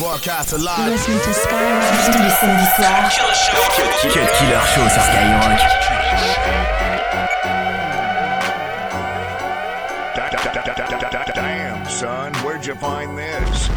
Broadcast 0.00 0.52
You're 0.52 0.88
listening 0.88 1.18
to 1.20 1.30
Skyrock. 1.34 2.06
Tous 2.06 2.22
les 2.22 2.30
samedis 2.30 2.70
soirs, 2.74 3.12
Cut 4.14 4.32
Killer 4.38 4.64
Show 4.74 4.88
sur 4.88 5.02
Skyrock. 5.02 5.60
Da- 10.16 10.30
da- 10.30 10.38
da- 10.42 10.62
da- 10.62 10.74
da- 10.74 11.08
da- 11.10 11.24
da- 11.24 11.32
Damn, 11.34 11.84
son, 11.86 12.32
where'd 12.42 12.64
you 12.64 12.74
find 12.76 13.14
this? 13.18 13.68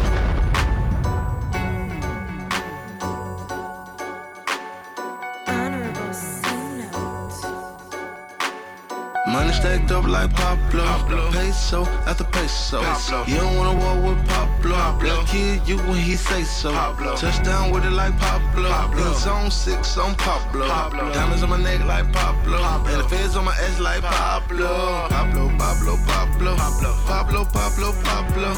Stacked 9.64 9.92
up 9.92 10.04
like 10.04 10.30
Pablo. 10.34 10.84
Peso 11.32 11.84
after 12.04 12.24
peso. 12.24 12.80
You 13.26 13.36
don't 13.36 13.56
wanna 13.56 13.74
war 13.80 13.96
with 14.04 14.20
Pablo. 14.28 14.98
They'll 15.00 15.24
kill 15.24 15.56
you 15.68 15.78
when 15.88 16.00
he 16.08 16.16
say 16.16 16.44
so. 16.44 16.70
Touchdown 17.16 17.70
with 17.72 17.84
it 17.86 17.92
like 18.02 18.14
Pablo. 18.18 18.68
In 19.00 19.14
zone 19.14 19.50
six 19.50 19.96
on 19.96 20.14
Pablo. 20.16 20.68
Diamonds 21.14 21.42
on 21.42 21.50
my 21.50 21.56
neck 21.56 21.80
like 21.86 22.12
Pablo. 22.12 22.58
And 22.90 23.00
the 23.00 23.08
feds 23.08 23.36
on 23.36 23.44
my 23.46 23.56
ass 23.66 23.80
like 23.80 24.02
Pablo. 24.02 25.08
Pablo, 25.08 25.48
Pablo, 25.58 25.96
Pablo. 26.06 26.56
Pablo, 26.56 27.44
Pablo, 27.56 27.88
Pablo. 28.04 28.50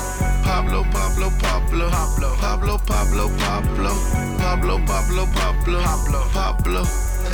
Pablo, 0.43 0.85
Pablo, 0.95 1.31
Pablo. 1.43 1.91
Pablo, 2.03 2.11
Pablo, 2.21 2.39
Pablo. 2.41 2.79
Pablo, 2.89 3.29
Pablo, 3.39 4.26
Pablo. 4.57 4.79
Pablo. 4.87 5.27
Pablo, 5.67 5.83
Pablo, 5.83 6.23
Pablo, 6.33 6.83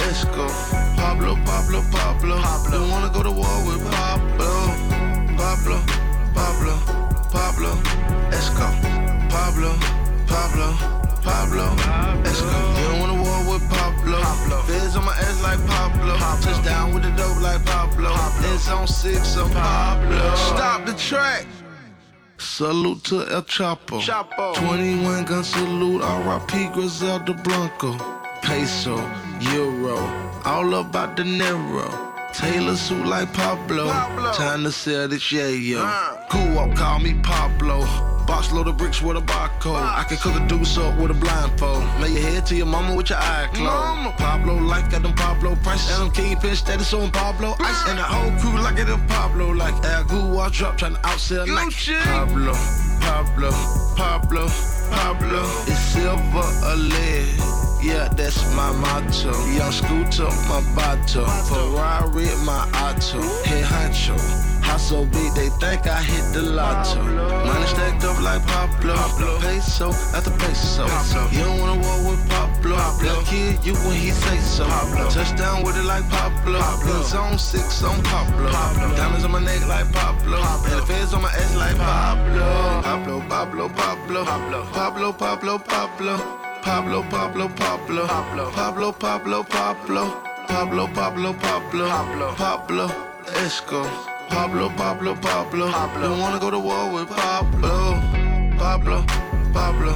Esco, 0.09 0.47
Pablo, 0.97 1.37
Pablo, 1.45 1.83
Pablo. 1.91 2.41
Don't 2.71 2.91
wanna 2.91 3.11
go 3.11 3.23
to 3.23 3.31
war 3.31 3.67
with 3.67 3.85
Pablo. 3.91 4.73
Pablo, 5.37 5.79
Pablo, 6.33 6.75
Pablo, 7.31 7.77
Esco, 8.31 8.67
Pablo, 9.29 9.77
Pablo, 10.27 10.73
Pablo, 11.23 11.67
Esco. 12.25 12.57
You 12.79 12.89
don't 12.89 13.01
wanna 13.01 13.23
war 13.23 13.53
with 13.53 13.69
Pablo. 13.69 14.23
Feds 14.63 14.97
on 14.97 15.05
my 15.05 15.13
ass 15.13 15.43
like 15.43 15.61
Pablo. 15.67 16.17
Touchdown 16.41 16.95
with 16.95 17.03
the 17.03 17.11
dope 17.11 17.43
like 17.43 17.63
Pablo. 17.67 18.15
It's 18.55 18.69
on 18.71 18.87
six 18.89 19.37
of 19.37 19.53
Pablo. 19.53 20.35
Stop 20.37 20.87
the 20.87 20.95
track. 20.95 21.47
Salute 22.43 23.05
to 23.05 23.21
El 23.31 23.43
Chapo. 23.43 24.01
Chapo. 24.01 24.55
21 24.57 25.25
gun 25.25 25.45
salute, 25.45 26.03
R.I.P. 26.03 26.71
Griselda 26.75 27.35
Blanco. 27.35 27.97
Peso, 28.43 28.97
Euro, 29.53 29.97
all 30.45 30.75
about 30.75 31.17
the 31.17 31.23
Nero. 31.23 31.89
Taylor 32.35 32.75
suit 32.75 33.07
like 33.07 33.33
Pablo. 33.33 33.87
Time 34.33 34.65
to 34.65 34.73
sell 34.73 35.07
this 35.07 35.31
yeah, 35.31 35.47
yo. 35.47 35.85
Uh. 35.85 36.27
Cool 36.29 36.59
up, 36.59 36.75
call 36.75 36.99
me 36.99 37.15
Pablo. 37.23 37.87
Box 38.27 38.53
load 38.53 38.67
of 38.67 38.77
bricks 38.77 39.01
with 39.01 39.17
a 39.17 39.21
barcode. 39.21 39.81
I 39.81 40.05
can 40.09 40.17
cook 40.17 40.35
a 40.35 40.47
deuce 40.49 40.77
up 40.79 40.99
with 40.99 41.11
a 41.11 41.15
blindfold. 41.15 41.85
Lay 42.01 42.11
your 42.11 42.23
head 42.23 42.47
to 42.47 42.57
your 42.57 42.67
mama 42.67 42.97
with 42.97 43.11
your 43.11 43.19
eye 43.19 43.49
closed. 43.55 44.19
Pablo 44.53 44.69
life 44.69 44.91
got 44.91 45.03
them 45.03 45.15
Pablo 45.15 45.57
prices. 45.57 45.99
And 45.99 46.07
them 46.07 46.13
kingpin 46.13 46.57
status 46.57 46.93
on 46.93 47.11
Pablo 47.11 47.55
ice. 47.61 47.89
And 47.89 47.99
the 47.99 48.03
whole 48.03 48.31
crew 48.39 48.61
like 48.61 48.79
it 48.79 48.89
in 48.89 49.01
Pablo. 49.09 49.51
Like 49.53 49.75
Al 49.85 50.05
Goo, 50.05 50.51
drop 50.51 50.77
trying 50.77 50.95
to 50.95 51.01
outsell 51.01 51.47
Nike. 51.47 51.95
Pablo, 52.05 52.53
Pablo, 53.01 53.51
Pablo, 53.97 54.49
Pablo. 54.91 55.43
It's 55.67 55.79
silver 55.93 56.47
or 56.69 56.77
lead. 56.77 57.35
Yeah, 57.83 58.09
that's 58.09 58.55
my 58.55 58.73
motto. 58.73 59.33
Young 59.49 59.73
scooter, 59.73 60.31
my 60.49 60.61
bato. 60.77 61.25
Ferrari, 61.49 62.29
my 62.45 62.69
auto. 62.85 63.21
Head 63.45 63.65
honcho. 63.65 64.17
House 64.63 64.89
so 64.89 65.05
big, 65.07 65.33
they 65.35 65.49
think 65.61 65.87
I 65.87 66.01
hit 66.03 66.33
the 66.35 66.43
lotto. 66.43 67.03
Money 67.03 67.67
stacked 67.67 68.05
up 68.05 68.21
like 68.23 68.47
Pablo. 68.47 68.95
Peso 69.41 69.91
after 70.15 70.31
peso. 70.39 70.87
You 71.31 71.45
don't 71.45 71.59
wanna 71.59 71.81
war 71.81 72.11
with 72.11 72.29
Pablo. 72.29 72.52
They'll 72.63 73.23
kill 73.23 73.55
you 73.65 73.75
when 73.87 73.97
he 73.97 74.11
say 74.11 74.39
so. 74.39 74.65
Touchdown 75.11 75.65
with 75.65 75.77
it 75.77 75.85
like 75.85 76.09
Pablo. 76.09 76.61
In 76.87 77.03
zone 77.03 77.39
six 77.39 77.83
on 77.83 78.01
Pablo. 78.03 78.51
Diamonds 78.97 79.25
on 79.25 79.33
my 79.33 79.41
neck 79.41 79.67
like 79.67 79.93
Pablo. 79.93 80.39
And 80.39 80.73
the 80.73 80.87
feds 80.87 81.13
on 81.13 81.23
my 81.23 81.29
ass 81.29 81.57
like 81.57 81.77
Pablo. 81.77 82.83
Pablo, 82.83 83.21
Pablo, 83.29 83.69
Pablo. 83.69 84.25
Pablo, 84.25 85.13
Pablo, 85.13 85.59
Pablo. 85.59 86.17
Pablo, 86.63 87.03
Pablo, 87.11 87.49
Pablo. 87.49 88.07
Pablo, 88.07 88.93
Pablo, 88.93 88.93
Pablo. 88.93 88.93
Pablo, 88.93 88.93
Pablo, 88.93 89.43
Pablo. 89.43 90.23
Pablo, 90.47 90.87
Pablo, 90.95 91.33
Pablo. 91.35 92.35
Pablo, 92.37 92.87
esco. 93.45 93.83
Pablo, 94.29 94.71
Pablo, 94.77 95.15
Pablo. 95.17 95.71
Don't 96.01 96.21
wanna 96.21 96.39
go 96.39 96.51
to 96.51 96.59
war 96.59 96.93
with 96.93 97.09
Pablo. 97.09 97.99
Pablo, 98.57 99.05
Pablo, 99.53 99.93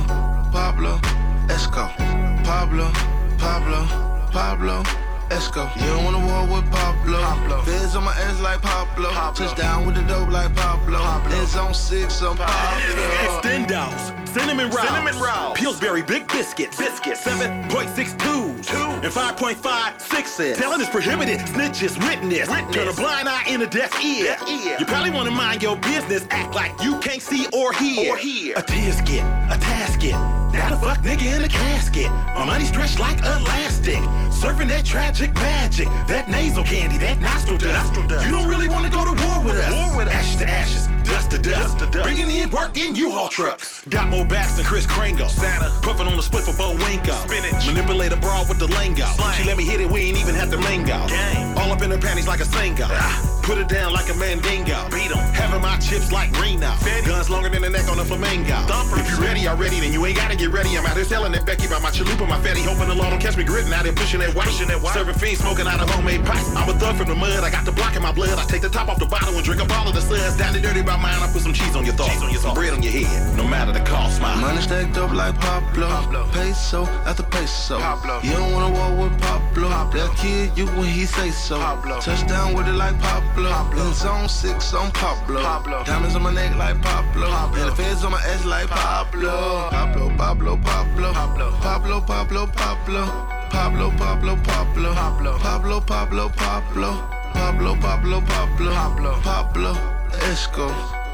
Pablo, 0.53 1.01
Esco. 1.49 2.26
Pablo, 2.47 2.93
Pablo, 3.39 3.85
Pablo. 4.31 4.83
Esco. 5.31 5.69
You 5.75 5.87
don't 5.87 6.05
wanna 6.05 6.25
war 6.25 6.47
with 6.47 6.71
Pablo. 6.71 7.63
Feds 7.63 7.97
on 7.97 8.05
my 8.05 8.13
ass 8.13 8.41
like 8.41 8.63
Pablo. 8.63 9.11
Touchdown 9.35 9.85
with 9.85 9.97
the 9.97 10.03
dope 10.03 10.31
like 10.31 10.55
Pablo. 10.55 11.01
It's 11.43 11.57
on 11.57 11.75
six 11.75 12.23
on 12.23 12.37
Pablo. 12.37 13.03
Extendos, 13.27 14.29
cinnamon 14.29 14.71
rolls, 14.71 14.87
cinnamon 14.87 15.19
rolls, 15.19 15.59
Pillsbury 15.59 16.03
big 16.03 16.29
biscuits, 16.29 16.79
biscuits, 16.79 17.21
seven 17.21 17.69
point 17.69 17.91
six 17.91 18.13
twos, 18.13 18.23
two 18.23 18.46
and 19.03 19.13
five 19.13 19.37
point 19.37 19.59
five 19.59 20.01
sixes. 20.01 20.57
Telling 20.57 20.81
is 20.81 20.89
prohibited. 20.89 21.41
Snitches, 21.41 21.99
witness, 22.07 22.49
witness. 22.49 22.75
turn 22.75 22.89
a 22.89 22.93
blind 22.93 23.29
eye 23.29 23.45
in 23.49 23.63
a 23.63 23.67
deaf 23.67 23.93
ear. 24.05 24.37
You 24.79 24.87
probably 24.87 25.11
wanna 25.11 25.31
mind 25.31 25.63
your 25.63 25.77
business, 25.77 26.27
act 26.31 26.55
like 26.55 26.73
you 26.83 26.99
can't 27.01 27.23
see 27.23 27.47
or 27.53 27.73
hear. 27.73 28.13
Or 28.13 28.17
hear. 28.17 28.57
A 28.57 28.63
tisket, 28.63 29.23
a 29.51 29.59
tasket. 29.59 30.13
Now 30.53 30.71
the 30.71 30.77
fuck 30.77 30.99
nigga 30.99 31.37
in 31.37 31.45
a 31.45 31.49
casket. 31.49 32.11
My 32.35 32.45
money 32.45 32.65
stretched 32.65 32.99
like 32.99 33.19
elastic. 33.19 34.03
Serving 34.33 34.69
that 34.69 34.85
tragic 34.85 35.35
magic, 35.35 35.89
that 36.09 36.29
nasal 36.29 36.65
candy, 36.65 36.99
that 36.99 37.21
nostril 37.21 37.59
dust. 37.59 37.95
You 38.25 38.31
don't 38.31 38.49
really 38.49 38.69
wanna 38.69 38.91
go 38.91 39.05
to 39.05 39.23
war 39.25 39.45
with 39.45 39.57
us. 39.57 39.73
War 39.73 39.97
with 39.97 40.09
ashes 40.09 40.37
to 40.37 40.49
ashes, 40.49 40.87
dust 41.05 41.31
to 41.31 41.39
dust. 41.39 41.79
Bringing 41.91 42.31
in 42.31 42.51
work 42.51 42.77
in 42.77 42.95
U-Haul 42.95 43.29
trucks. 43.29 43.76
Got 43.89 44.09
more 44.09 44.25
backs 44.25 44.55
than 44.57 44.65
Kris 44.65 44.85
Kringle. 44.85 45.29
Santa 45.29 45.71
puffing 45.81 46.09
on 46.09 46.17
the 46.17 46.23
split 46.23 46.43
for 46.43 46.57
Bo 46.57 46.75
Winko. 46.75 47.15
Spinach. 47.23 47.67
Manipulate 47.67 48.13
a 48.13 48.17
broad 48.17 48.49
with 48.49 48.59
the 48.59 48.67
lingo. 48.67 49.07
She 49.37 49.45
let 49.45 49.57
me 49.57 49.65
hit 49.65 49.81
it, 49.81 49.89
we 49.89 50.01
ain't 50.01 50.19
even 50.19 50.35
have 50.35 50.51
to 50.51 50.57
lingo. 50.57 50.99
All 51.57 51.71
up 51.71 51.83
in 51.83 51.93
her 51.93 51.99
panties 51.99 52.27
like 52.27 52.41
a 52.41 52.45
single. 52.47 52.89
Ah. 52.91 53.37
Put 53.47 53.59
it 53.59 53.69
down 53.69 53.93
like 53.93 54.11
a 54.11 54.15
mandingo. 54.15 54.75
Beat 54.91 55.15
'em. 55.15 55.23
Having 55.31 55.63
my 55.63 55.79
chips 55.79 56.11
like 56.11 56.35
Reno. 56.43 56.75
Guns 57.07 57.31
longer 57.31 57.49
than 57.49 57.63
the 57.63 57.71
neck 57.71 57.87
on 57.89 58.01
a 58.01 58.05
flamingo. 58.05 58.59
If 58.99 59.09
you 59.09 59.23
ready 59.23 59.47
already, 59.47 59.79
then 59.79 59.93
you 59.93 60.05
ain't 60.05 60.17
gotta 60.17 60.35
get 60.35 60.51
ready. 60.51 60.77
I'm 60.77 60.85
out 60.85 60.97
here 60.97 61.05
selling 61.05 61.31
that 61.31 61.47
Becky 61.47 61.69
by 61.69 61.79
my 61.79 61.91
chalupa, 61.91 62.27
my 62.29 62.41
fatty, 62.43 62.63
hoping 62.63 62.89
the 62.89 62.95
law 62.97 63.09
don't 63.09 63.21
catch 63.21 63.37
me 63.37 63.45
gritting 63.45 63.73
out 63.73 63.85
there 63.85 63.93
pushing 63.93 64.19
that 64.19 64.35
white. 64.35 64.49
Pushing 64.49 64.67
that 64.67 64.83
white. 64.83 64.95
Serving 64.95 65.15
fiends, 65.15 65.39
smoking 65.43 65.69
out 65.69 65.79
of 65.79 65.89
homemade 65.89 66.27
pots. 66.27 66.51
I'm 66.57 66.69
a 66.69 66.75
thug 66.75 66.97
from 66.97 67.07
the 67.07 67.15
mud. 67.15 67.45
I 67.45 67.51
got 67.51 67.65
the 67.65 67.71
block 67.71 67.95
in 67.95 68.03
my 68.03 68.11
blood. 68.11 68.37
I 68.37 68.45
take 68.47 68.63
the 68.63 68.69
top 68.69 68.89
off 68.89 68.99
the 68.99 69.07
bottle 69.07 69.37
and 69.37 69.45
drink 69.45 69.63
up 69.63 69.71
all 69.79 69.87
of 69.87 69.95
the 69.95 70.03
suds. 70.03 70.37
Down 70.37 70.53
the 70.53 70.61
dirty 70.61 70.83
by 70.83 70.97
mine, 70.97 71.23
I 71.23 71.31
put 71.31 71.43
some 71.43 71.53
cheese 71.55 71.77
on 71.77 71.85
your 71.85 71.95
thoughts. 71.95 72.21
on 72.21 72.33
your 72.33 72.43
Some 72.43 72.55
bread 72.55 72.73
on 72.73 72.83
your 72.83 72.91
head. 72.91 73.37
No 73.37 73.47
matter 73.47 73.76
the 73.79 73.85
cost, 73.85 74.21
my 74.21 74.35
Money 74.41 74.61
stacked 74.61 74.97
up 74.97 75.13
like 75.13 75.35
Pablo. 75.41 75.89
Peso 76.33 76.85
after 77.05 77.23
peso. 77.25 77.79
You 78.23 78.33
don't 78.33 78.53
wanna 78.53 78.71
war 78.73 79.09
with 79.09 79.21
Pablo. 79.21 79.69
They'll 79.93 80.09
kill 80.15 80.47
you 80.57 80.67
when 80.77 80.89
he 80.89 81.05
say 81.05 81.31
so. 81.31 81.59
Touchdown 82.01 82.55
with 82.55 82.69
it 82.69 82.73
like 82.73 82.99
Pablo. 83.01 83.51
In 83.73 83.93
zone 83.95 84.29
six 84.29 84.73
on 84.75 84.91
Pablo. 84.93 85.43
Diamonds 85.85 86.17
on 86.17 86.23
my 86.23 86.33
neck 86.33 86.57
like 86.57 86.81
Pablo. 86.83 87.29
And 87.29 87.71
the 87.71 87.75
feds 87.75 88.05
on 88.05 88.13
my 88.13 88.21
ass 88.33 88.45
like 88.45 88.69
Pablo. 88.69 89.69
Pablo, 89.71 90.11
Pablo, 90.17 90.57
Pablo. 90.57 91.13
Pablo, 91.13 92.01
Pablo, 92.01 92.47
Pablo. 92.47 93.03
Pablo, 93.51 93.91
Pablo, 93.97 94.37
Pablo. 94.37 94.95
Pablo, 94.95 95.81
Pablo, 95.81 96.29
Pablo. 96.31 96.91
Pablo, 97.33 97.77
Pablo, 97.77 98.21
Pablo. 98.21 98.73
Pablo, 99.23 99.73
Esco. 100.31 100.69
Pablo, 100.69 100.71
Pablo, 100.71 100.71
Pablo. 100.71 100.97
Don't 100.97 101.06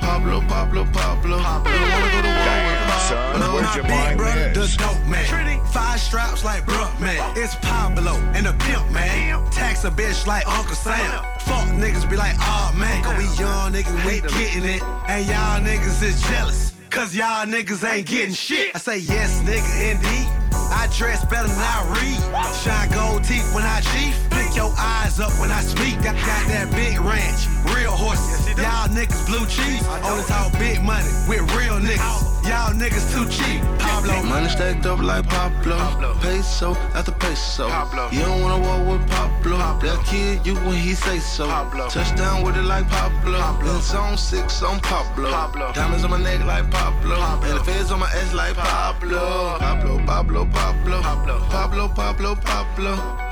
wanna 1.91 2.11
go 2.13 2.23
to 2.23 2.29
war 2.29 2.59
with 2.67 2.81
Damn, 2.83 3.01
son, 3.09 3.41
Pablo. 3.41 3.55
where'd 3.55 3.77
you 3.77 3.83
Big 3.83 3.91
find 3.91 4.19
brother, 4.19 4.53
the 4.53 4.77
dope 4.79 5.07
man. 5.07 5.61
Five 5.73 6.01
straps 6.01 6.45
like 6.45 6.67
Brook 6.67 6.91
man. 7.01 7.33
It's 7.37 7.55
Pablo 7.57 8.15
and 8.35 8.47
the 8.47 8.53
pimp 8.65 8.91
man. 8.91 9.51
Tax 9.51 9.85
a 9.85 9.91
bitch 9.91 10.27
like 10.27 10.47
Uncle 10.47 10.75
Sam. 10.75 11.23
Fuck 11.41 11.67
niggas 11.81 12.09
be 12.11 12.17
like, 12.17 12.37
oh 12.41 12.75
man. 12.77 13.03
Cause 13.03 13.17
we 13.19 13.25
young 13.43 13.73
niggas, 13.73 14.05
we 14.05 14.21
getting 14.39 14.65
it. 14.65 14.83
And 15.09 15.27
y'all 15.27 15.61
niggas 15.61 16.03
is 16.03 16.21
jealous. 16.29 16.73
Cause 16.91 17.15
y'all 17.15 17.47
niggas 17.47 17.89
ain't 17.91 18.07
getting 18.07 18.35
shit. 18.35 18.75
I 18.75 18.79
say 18.79 18.99
yes, 18.99 19.41
nigga, 19.43 19.93
indeed. 19.93 20.29
I 20.75 20.89
dress 20.97 21.25
better 21.25 21.49
than 21.49 21.59
I 21.59 21.81
read. 21.97 22.55
Shine 22.63 22.91
gold 22.91 23.25
teeth 23.25 23.55
when 23.55 23.65
I 23.65 23.81
chief. 23.81 24.32
Pick 24.53 24.61
your 24.61 24.75
eyes 24.77 25.19
up 25.19 25.33
when 25.41 25.51
I 25.51 25.63
speak. 25.63 25.97
Got, 26.05 26.15
got 26.29 26.45
that 26.53 26.69
big 26.77 27.01
ranch, 27.01 27.49
real 27.73 27.91
horses. 27.91 28.45
Y'all 28.61 28.87
niggas 28.93 29.25
blue 29.25 29.47
cheese. 29.47 29.81
Only 30.05 30.25
talk 30.25 30.53
big 30.59 30.83
money 30.83 31.09
with 31.27 31.41
real 31.57 31.81
niggas. 31.81 32.45
Y'all 32.45 32.77
niggas 32.77 33.09
too 33.17 33.25
cheap. 33.33 33.63
Pablo 33.81 34.13
Pablo. 34.13 34.29
Money 34.29 34.51
stacked 34.51 34.85
up 34.85 35.01
like 35.01 35.27
Pablo. 35.27 35.79
Peso 36.21 36.75
after 36.93 37.13
peso. 37.13 37.69
You 38.13 38.21
don't 38.21 38.43
wanna 38.43 38.61
walk 38.61 39.01
with 39.01 39.09
Pablo. 39.09 39.57
That 39.81 40.05
kid 40.05 40.45
you 40.45 40.57
when 40.69 40.77
he 40.77 40.93
say 40.93 41.19
so. 41.19 41.47
Touchdown 41.89 42.43
with 42.43 42.59
it 42.59 42.65
like 42.65 42.87
Pablo. 42.91 43.41
In 43.65 43.81
zone 43.81 44.19
six 44.19 44.63
on 44.63 44.81
Pablo. 44.81 45.31
Diamonds 45.73 46.05
on 46.05 46.11
my 46.11 46.21
neck 46.21 46.45
like 46.45 46.71
Pablo. 46.71 47.17
And 47.41 47.57
the 47.57 47.65
feds 47.65 47.91
on 47.91 48.01
my 48.01 48.11
ass 48.21 48.35
like 48.35 48.57
Pablo. 48.57 49.57
Pablo, 49.59 49.99
Pablo, 50.05 50.45
Pablo. 50.45 51.01
Pablo, 51.01 51.41
Pablo, 51.49 51.89
Pablo. 51.89 52.35
Pablo, 52.37 53.32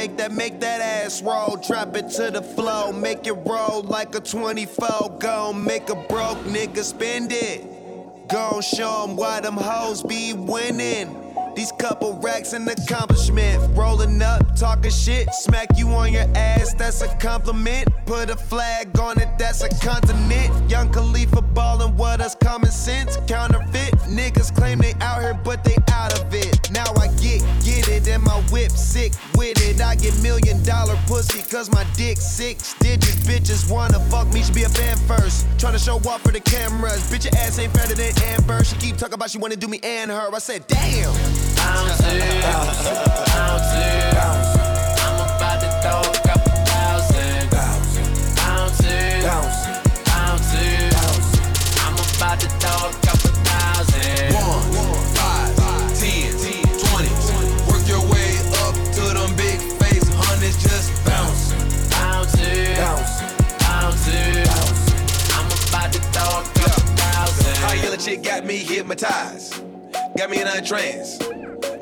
make 0.00 0.16
that, 0.16 0.32
make 0.32 0.60
that 0.60 0.80
ass 0.80 1.20
roll. 1.20 1.56
Drop 1.56 1.94
it 1.94 2.08
to 2.12 2.30
the 2.30 2.40
flow, 2.40 2.90
make 2.90 3.26
it 3.26 3.34
roll 3.44 3.82
like 3.82 4.14
a 4.14 4.20
24. 4.20 5.18
Go 5.18 5.52
make 5.52 5.90
a 5.90 5.94
broke 5.94 6.38
nigga 6.44 6.82
spend 6.82 7.30
it. 7.32 8.28
Gon' 8.28 8.62
show 8.62 9.04
'em 9.04 9.16
why 9.16 9.40
them 9.40 9.58
hoes 9.58 10.02
be 10.02 10.32
winning. 10.32 11.29
These 11.54 11.72
couple 11.72 12.18
racks 12.22 12.52
an 12.52 12.68
accomplishment. 12.68 13.76
Rolling 13.76 14.22
up, 14.22 14.56
talking 14.56 14.90
shit, 14.90 15.32
smack 15.34 15.68
you 15.76 15.88
on 15.88 16.12
your 16.12 16.26
ass, 16.34 16.74
that's 16.74 17.02
a 17.02 17.08
compliment. 17.18 17.88
Put 18.06 18.30
a 18.30 18.36
flag 18.36 18.98
on 18.98 19.20
it, 19.20 19.28
that's 19.38 19.62
a 19.62 19.68
continent. 19.84 20.70
Young 20.70 20.90
Khalifa 20.90 21.42
ballin' 21.42 21.96
what 21.96 22.20
us 22.20 22.34
common 22.34 22.70
sense. 22.70 23.18
Counterfeit 23.26 23.94
niggas 24.08 24.54
claim 24.54 24.78
they 24.78 24.94
out 25.00 25.20
here, 25.20 25.38
but 25.44 25.64
they 25.64 25.76
out 25.92 26.18
of 26.18 26.32
it. 26.32 26.70
Now 26.70 26.92
I 26.96 27.08
get, 27.20 27.42
get 27.64 27.88
it, 27.88 28.08
and 28.08 28.22
my 28.22 28.40
whip 28.52 28.70
sick 28.70 29.12
with 29.34 29.60
it. 29.68 29.80
I 29.80 29.96
get 29.96 30.20
million 30.22 30.62
dollar 30.62 30.96
pussy, 31.06 31.42
cause 31.50 31.70
my 31.70 31.84
dick 31.96 32.18
six 32.18 32.74
digit. 32.78 33.14
Bitches 33.26 33.70
wanna 33.70 34.00
fuck 34.10 34.32
me, 34.32 34.42
should 34.42 34.54
be 34.54 34.62
a 34.62 34.68
fan 34.68 34.96
first. 35.08 35.46
Tryna 35.58 35.84
show 35.84 35.96
off 36.08 36.22
for 36.22 36.32
the 36.32 36.40
cameras. 36.40 37.10
Bitch, 37.10 37.24
your 37.24 37.34
ass 37.42 37.58
ain't 37.58 37.72
better 37.74 37.94
than 37.94 38.12
Amber. 38.24 38.64
She 38.64 38.76
keep 38.76 38.96
talking 38.96 39.14
about 39.14 39.30
she 39.30 39.38
wanna 39.38 39.56
do 39.56 39.68
me 39.68 39.80
and 39.82 40.10
her. 40.10 40.34
I 40.34 40.38
said, 40.38 40.66
damn. 40.66 41.49
Got 68.22 68.46
me 68.46 68.56
hypnotized. 68.56 69.62
Got 70.16 70.30
me 70.30 70.40
in 70.40 70.48
a 70.48 70.62
trance. 70.62 71.18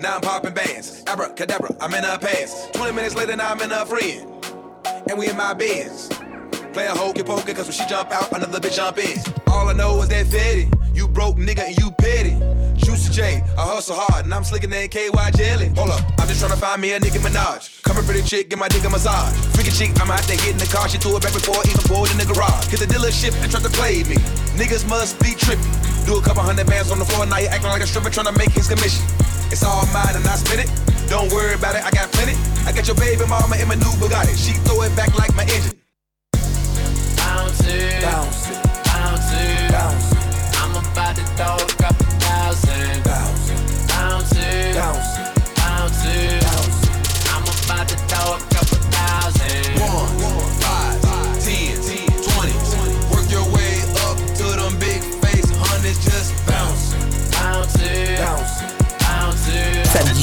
Now 0.01 0.17
I'm 0.17 0.21
popping 0.21 0.55
bands. 0.55 1.03
Abracadabra, 1.07 1.77
I'm 1.81 1.93
in 1.95 2.05
her 2.05 2.19
pants. 2.19 2.69
20 2.73 2.93
minutes 2.93 3.17
later, 3.17 3.35
now 3.37 3.51
I'm 3.51 3.61
in 3.61 3.71
her 3.71 3.85
friend. 3.85 4.33
And 5.09 5.19
we 5.19 5.29
in 5.29 5.37
my 5.37 5.55
beds. 5.55 6.09
Playing 6.73 6.97
hokey 6.97 7.25
pokey, 7.25 7.55
cause 7.55 7.67
when 7.67 7.73
she 7.73 7.87
jump 7.87 8.13
out, 8.13 8.31
another 8.33 8.61
bitch 8.61 8.77
jump 8.77 8.99
in. 8.99 9.19
All 9.49 9.69
I 9.69 9.73
know 9.73 10.01
is 10.03 10.09
that 10.09 10.27
Fetty. 10.27 10.73
You 10.95 11.09
broke 11.09 11.37
nigga 11.37 11.61
and 11.61 11.77
you 11.79 11.91
petty. 11.93 12.35
Juicy 12.77 13.13
J, 13.13 13.43
I 13.57 13.63
hustle 13.63 13.97
hard 13.97 14.25
and 14.25 14.35
I'm 14.35 14.45
slicking 14.45 14.71
that 14.71 14.91
KY 14.91 15.11
jelly. 15.37 15.69
Hold 15.77 15.91
up, 15.91 16.03
I'm 16.19 16.29
just 16.29 16.41
trying 16.41 16.53
to 16.53 16.59
find 16.59 16.81
me 16.81 16.93
a 16.93 17.01
Nicki 17.01 17.19
Minaj. 17.19 17.79
A 17.99 18.03
pretty 18.03 18.23
chick, 18.23 18.49
get 18.49 18.61
my 18.61 18.69
dick 18.69 18.85
a 18.85 18.91
massage. 18.91 19.35
Freaking 19.59 19.77
chick, 19.77 19.91
I'm 20.01 20.09
out 20.09 20.23
there 20.23 20.37
getting 20.37 20.59
the 20.59 20.67
car. 20.67 20.89
She 20.89 20.99
threw 20.99 21.17
it 21.17 21.23
back 21.23 21.33
before 21.33 21.57
I 21.57 21.63
even 21.67 21.83
pulled 21.83 22.11
in 22.13 22.19
the 22.19 22.27
garage. 22.27 22.67
Hit 22.67 22.79
the 22.79 22.87
dealership 22.87 23.35
and 23.43 23.51
tried 23.51 23.65
to 23.65 23.71
play 23.71 24.05
me. 24.05 24.15
Niggas 24.55 24.89
must 24.89 25.19
be 25.19 25.35
tripping. 25.35 25.88
Do 26.09 26.17
a 26.17 26.23
couple 26.23 26.43
hundred 26.43 26.67
bands 26.67 26.91
on 26.91 26.99
the 26.99 27.05
floor, 27.05 27.27
now 27.27 27.37
you 27.37 27.49
acting 27.49 27.69
like 27.69 27.83
a 27.83 27.87
stripper 27.87 28.09
trying 28.09 28.33
to 28.33 28.39
make 28.39 28.49
his 28.53 28.67
commission. 28.67 29.05
It's 29.53 29.63
all 29.63 29.85
mine 29.93 30.17
and 30.17 30.25
I 30.25 30.37
spit 30.37 30.65
it. 30.65 30.71
Don't 31.07 31.31
worry 31.31 31.53
about 31.53 31.77
it, 31.77 31.85
I 31.85 31.91
got 31.91 32.11
plenty. 32.13 32.33
I 32.65 32.73
got 32.73 32.87
your 32.87 32.97
baby 32.97 33.29
mama 33.29 33.57
in 33.61 33.69
my 33.69 33.75
new 33.75 33.93
Bugatti. 34.01 34.33
She 34.33 34.55
throw 34.65 34.81
it 34.89 34.97
back 34.97 35.13
like 35.19 35.37
my 35.37 35.45
engine. 35.45 35.77
Bounce 37.13 37.61
it, 37.69 38.01
bounce 38.01 38.49
it, 38.49 38.57
bounce 38.89 40.13
it. 40.17 40.25
I'm 40.57 40.81
about 40.81 41.15
to 41.15 41.25
throw 41.37 41.61
a 41.61 41.69
couple 41.77 41.98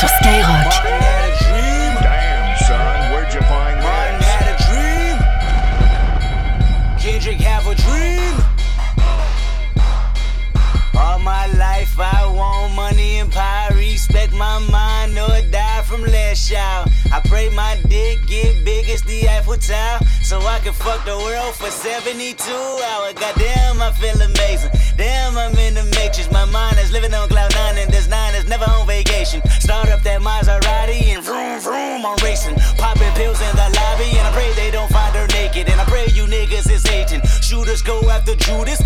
sur 0.00 0.08
Skyrock. 0.08 0.72
Damn, 2.00 2.56
son, 2.56 3.12
where'd 3.12 3.34
you 3.34 3.42
find 3.42 3.76
Martin 3.82 4.22
had 4.22 4.46
a 4.48 4.56
dream. 4.64 5.16
Kendrick 6.98 7.40
have 7.40 7.66
a 7.66 7.74
dream. 7.74 8.34
All 10.98 11.18
my 11.18 11.46
life 11.58 11.98
I 11.98 12.24
want 12.34 12.74
money 12.74 13.18
and 13.18 13.30
power. 13.30 13.74
Respect 13.74 14.32
my 14.32 14.58
mind 14.70 15.18
or 15.18 15.42
die 15.50 15.82
from 15.82 16.02
less 16.02 16.46
shout. 16.48 16.88
I 17.12 17.20
pray 17.20 17.50
my 17.50 17.78
dick 17.86 18.26
get 18.26 18.64
big 18.64 18.88
as 18.88 19.02
the 19.02 19.28
Eiffel 19.28 19.56
Tower. 19.56 20.00
So 20.30 20.38
I 20.42 20.60
can 20.60 20.72
fuck 20.72 21.04
the 21.04 21.18
world 21.18 21.56
for 21.56 21.66
72 21.72 22.38
hours. 22.46 23.14
Goddamn, 23.14 23.82
I 23.82 23.90
feel 23.98 24.14
amazing. 24.14 24.70
Damn, 24.96 25.36
I'm 25.36 25.58
in 25.58 25.74
the 25.74 25.82
matrix. 25.98 26.30
My 26.30 26.44
mind 26.44 26.78
is 26.78 26.92
living 26.92 27.12
on 27.12 27.28
cloud 27.28 27.52
nine, 27.52 27.78
and 27.78 27.90
this 27.90 28.06
nine 28.06 28.36
is 28.36 28.48
never 28.48 28.62
on 28.70 28.86
vacation. 28.86 29.42
Start 29.58 29.88
up 29.88 30.04
that 30.04 30.22
Maserati 30.22 31.10
and 31.10 31.24
vroom, 31.24 31.58
vroom, 31.58 32.06
I'm 32.06 32.14
racing. 32.22 32.54
Popping 32.78 33.10
pills 33.18 33.40
in 33.42 33.56
the 33.58 33.74
lobby, 33.74 34.14
and 34.14 34.22
I 34.22 34.30
pray 34.30 34.52
they 34.54 34.70
don't 34.70 34.88
find 34.92 35.12
her 35.16 35.26
naked. 35.34 35.68
And 35.68 35.80
I 35.80 35.84
pray 35.86 36.06
you 36.14 36.26
niggas 36.26 36.70
is 36.70 36.86
hating. 36.86 37.22
Shooters 37.42 37.82
go 37.82 37.98
after 38.08 38.36
Judas. 38.36 38.79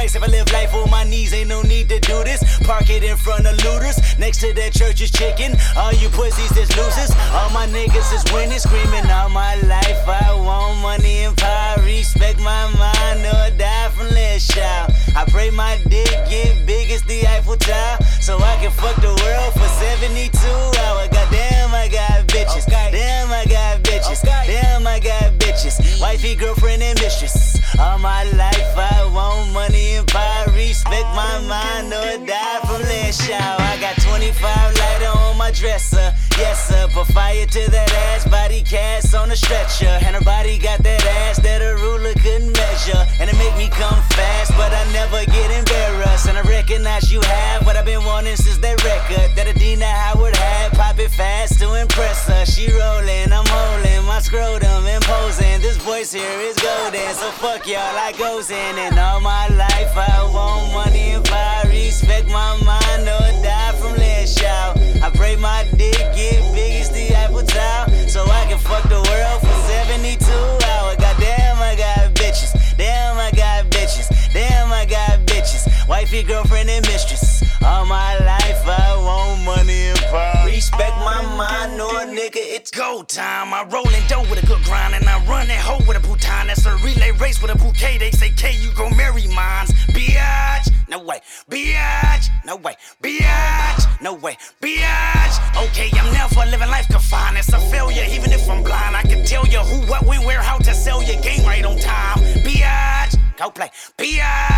If 0.00 0.22
I 0.22 0.28
live 0.28 0.50
life 0.50 0.72
on 0.72 0.88
my 0.88 1.04
knees, 1.04 1.34
ain't 1.34 1.50
no 1.50 1.60
need 1.60 1.90
to 1.90 2.00
do 2.00 2.24
this. 2.24 2.40
Park 2.64 2.88
it 2.88 3.04
in 3.04 3.18
front 3.18 3.46
of 3.46 3.52
looters. 3.62 4.00
Next 4.18 4.40
to 4.40 4.54
that 4.54 4.72
church 4.72 5.02
is 5.02 5.10
chicken. 5.10 5.52
All 5.76 5.92
you 5.92 6.08
pussies 6.08 6.56
is 6.56 6.74
losers. 6.74 7.12
All 7.36 7.50
my 7.50 7.66
niggas 7.68 8.08
is 8.16 8.24
winning, 8.32 8.58
screaming 8.58 9.10
all 9.10 9.28
my 9.28 9.56
life. 9.68 10.08
I 10.08 10.32
want 10.32 10.80
money 10.80 11.24
and 11.28 11.36
power. 11.36 11.82
Respect 11.84 12.40
my 12.40 12.64
mind 12.80 13.26
or 13.28 13.54
die 13.58 13.90
from 13.90 14.08
less 14.08 14.50
shout. 14.50 14.90
I 15.14 15.26
pray 15.28 15.50
my 15.50 15.76
dick 15.84 16.08
get 16.24 16.64
big 16.64 16.90
as 16.90 17.02
the 17.02 17.26
Eiffel 17.26 17.56
Tower. 17.56 17.98
So 18.22 18.38
I 18.38 18.56
can 18.56 18.70
fuck 18.70 18.96
the 19.04 19.12
world 19.12 19.52
for 19.52 19.68
72 19.84 20.32
hours. 20.80 21.08
Goddamn, 21.12 21.74
I 21.74 21.88
got 21.92 22.26
bitches. 22.26 22.64
Damn, 22.64 23.30
I 23.30 23.44
got 23.44 23.82
bitches. 23.82 24.22
Damn, 24.22 24.86
I 24.86 24.98
got 24.98 25.34
bitches. 25.34 26.00
Wifey, 26.00 26.36
girlfriend, 26.36 26.82
and 26.82 26.98
mistress. 26.98 27.49
All 27.80 27.98
my 27.98 28.24
life, 28.36 28.76
I 28.76 29.08
want 29.08 29.54
money 29.54 29.96
and 29.96 30.06
power. 30.06 30.52
Respect 30.52 31.08
my 31.16 31.40
mind 31.48 31.88
or 31.88 32.26
die 32.26 32.60
from 32.68 32.82
less 32.82 33.16
shout. 33.24 33.58
I 33.58 33.80
got 33.80 33.96
25 34.02 34.36
lighter 34.76 35.12
on 35.16 35.38
my 35.38 35.50
dresser. 35.50 36.12
Yes, 36.36 36.68
sir. 36.68 36.88
Put 36.92 37.06
fire 37.06 37.46
to 37.46 37.70
that 37.70 37.90
ass, 38.12 38.28
body 38.28 38.60
cast 38.60 39.14
on 39.14 39.30
a 39.30 39.36
stretcher. 39.36 39.96
And 40.04 40.14
her 40.14 40.20
body 40.20 40.58
got 40.58 40.82
that 40.82 41.02
ass 41.24 41.38
that 41.38 41.62
a 41.62 41.74
ruler 41.76 42.12
couldn't 42.20 42.52
measure. 42.52 43.02
And 43.18 43.30
it 43.30 43.36
make 43.38 43.56
me 43.56 43.68
come 43.70 44.00
fast, 44.12 44.52
but 44.60 44.72
I 44.74 44.84
never 44.92 45.24
get 45.24 45.50
embarrassed. 45.50 46.28
And 46.28 46.36
I 46.36 46.42
recognize 46.42 47.10
you 47.10 47.22
have 47.22 47.64
what 47.64 47.76
I've 47.76 47.86
been 47.86 48.04
wanting 48.04 48.36
since 48.36 48.58
that 48.58 48.84
record 48.84 49.32
that 49.36 49.48
Adina 49.48 49.86
Howard 49.86 50.36
had. 50.36 50.72
Pop 50.72 50.98
it 50.98 51.12
fast 51.12 51.58
to 51.60 51.80
impress 51.80 52.28
her. 52.28 52.44
She 52.44 52.68
rolling, 52.70 53.32
I'm 53.32 53.48
holding 53.48 54.04
my 54.04 54.20
imposing. 54.20 54.59
This 56.10 56.22
here 56.22 56.40
is 56.40 56.56
golden, 56.56 57.14
so 57.14 57.30
fuck 57.38 57.68
y'all, 57.68 57.78
I 57.78 58.12
goes 58.18 58.50
in. 58.50 58.78
And 58.78 58.98
all 58.98 59.20
my 59.20 59.46
life 59.46 59.96
I 59.96 60.28
want 60.34 60.72
money 60.72 61.10
and 61.10 61.24
power. 61.24 61.68
Respect 61.68 62.26
my 62.26 62.56
mind 62.66 63.02
or 63.02 63.42
die 63.44 63.72
from 63.78 63.96
less 63.96 64.36
shout. 64.36 64.76
I 65.04 65.10
pray 65.10 65.36
my 65.36 65.68
dick 65.76 65.94
get 65.94 66.42
big 66.52 66.80
as 66.80 66.90
the 66.90 67.14
Eiffel 67.14 67.44
Tower, 67.44 67.86
so 68.08 68.24
I 68.24 68.44
can 68.48 68.58
fuck 68.58 68.82
the 68.88 68.98
world 68.98 69.40
for 69.40 69.54
72 69.70 70.24
hours. 70.66 70.96
Goddamn, 70.96 71.58
I 71.62 71.76
got 71.76 72.12
bitches. 72.14 72.76
Damn, 72.76 73.16
I 73.16 73.30
got 73.30 73.66
bitches. 73.66 74.10
Damn, 74.32 74.72
I 74.72 74.86
got 74.86 75.20
bitches. 75.26 75.68
Wifey, 75.86 76.24
girlfriend, 76.24 76.70
and 76.70 76.84
mistress. 76.88 77.39
All 77.62 77.84
my 77.84 78.16
life 78.18 78.66
I 78.66 78.96
want 78.96 79.44
money 79.44 79.88
and 79.88 79.98
power. 79.98 80.46
Respect 80.46 80.96
my 80.98 81.20
mind, 81.36 81.80
or 81.80 82.06
nigga, 82.08 82.36
it's 82.36 82.70
go 82.70 83.02
time. 83.02 83.52
I 83.52 83.64
roll 83.64 83.88
in 83.88 84.06
dough 84.08 84.22
with 84.30 84.42
a 84.42 84.46
good 84.46 84.62
grind, 84.64 84.94
and 84.94 85.06
I 85.06 85.22
run 85.26 85.46
that 85.48 85.60
hoe 85.60 85.84
with 85.86 85.96
a 85.96 86.00
bouton. 86.00 86.46
That's 86.46 86.64
a 86.64 86.76
relay 86.76 87.10
race 87.12 87.42
with 87.42 87.50
a 87.50 87.58
bouquet. 87.58 87.98
They 87.98 88.12
say, 88.12 88.30
K, 88.30 88.56
you 88.56 88.72
gon' 88.72 88.96
marry 88.96 89.26
mines. 89.26 89.72
Biatch, 89.92 90.72
no 90.88 91.02
way. 91.02 91.20
Biatch, 91.50 92.28
no 92.46 92.56
way. 92.56 92.76
Biatch, 93.02 94.00
no 94.00 94.14
way. 94.14 94.38
Biatch, 94.62 95.66
okay, 95.68 95.90
I'm 95.98 96.12
never 96.14 96.50
living 96.50 96.68
life 96.68 96.88
confined. 96.88 97.36
It's 97.36 97.52
a 97.52 97.58
failure, 97.58 98.06
even 98.10 98.32
if 98.32 98.48
I'm 98.48 98.62
blind. 98.62 98.96
I 98.96 99.02
can 99.02 99.24
tell 99.26 99.46
you 99.46 99.60
who, 99.60 99.86
what, 99.90 100.06
when, 100.06 100.24
where, 100.24 100.40
how 100.40 100.56
to 100.58 100.74
sell 100.74 101.02
your 101.02 101.20
game 101.20 101.44
right 101.44 101.64
on 101.64 101.78
time. 101.78 102.18
Biatch, 102.42 103.16
go 103.36 103.50
play. 103.50 103.70
Biatch, 103.98 104.49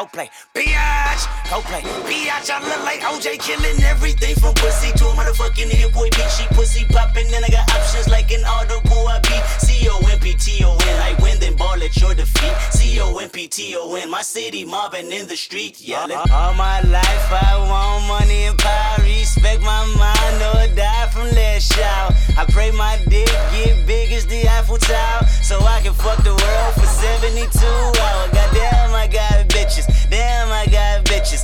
go 0.00 0.06
play. 0.06 0.30
Biatch, 0.54 1.22
go 1.50 1.60
play. 1.60 1.82
Biatch, 2.08 2.48
I 2.48 2.58
look 2.64 2.82
like 2.84 3.00
OJ 3.00 3.38
killing 3.38 3.82
everything 3.84 4.34
from 4.36 4.54
pussy 4.54 4.92
to 4.96 5.04
a 5.06 5.12
motherfucking 5.12 5.68
hit 5.68 5.92
boy 5.92 6.08
beat. 6.16 6.30
She 6.30 6.46
pussy 6.56 6.84
popping, 6.86 7.26
and 7.34 7.44
I 7.44 7.48
got 7.48 7.68
options 7.76 8.08
like 8.08 8.32
an 8.32 8.44
audible. 8.44 9.08
I 9.08 9.20
beat 9.20 9.44
C 9.90 9.96
O 9.96 10.08
M 10.08 10.20
P 10.20 10.34
T 10.34 10.64
O 10.64 10.72
N. 10.72 11.02
I 11.02 11.16
win, 11.20 11.40
then 11.40 11.56
ball 11.56 11.82
at 11.82 11.96
your 11.96 12.14
defeat. 12.14 12.54
C 12.70 13.00
O 13.00 13.16
M 13.16 13.28
P 13.28 13.48
T 13.48 13.74
O 13.76 13.94
N. 13.96 14.08
My 14.08 14.22
city 14.22 14.64
mobbing 14.64 15.10
in 15.10 15.26
the 15.26 15.36
street, 15.36 15.80
yelling. 15.80 16.16
All 16.30 16.54
my 16.54 16.80
life 16.82 17.26
I 17.32 17.56
want 17.58 18.06
money 18.06 18.44
and 18.44 18.56
power. 18.58 19.02
Respect 19.02 19.62
my 19.62 19.84
mind 19.98 20.38
or 20.54 20.76
die 20.76 21.08
from 21.12 21.28
less 21.34 21.74
shout. 21.74 22.14
I 22.38 22.44
pray 22.52 22.70
my 22.70 22.98
dick 23.08 23.26
get 23.50 23.84
big 23.86 24.12
as 24.12 24.26
the 24.26 24.48
Eiffel 24.48 24.78
Tower, 24.78 25.26
so 25.42 25.58
I 25.60 25.80
can 25.80 25.92
fuck 25.92 26.22
the 26.22 26.30
world 26.30 26.74
for 26.74 26.86
72 26.86 27.58
hours. 27.58 28.30
Goddamn, 28.30 28.94
I 28.94 29.08
got 29.10 29.48
bitches. 29.48 29.86
Damn, 30.08 30.48
I 30.52 30.66
got 30.66 31.04
bitches. 31.04 31.42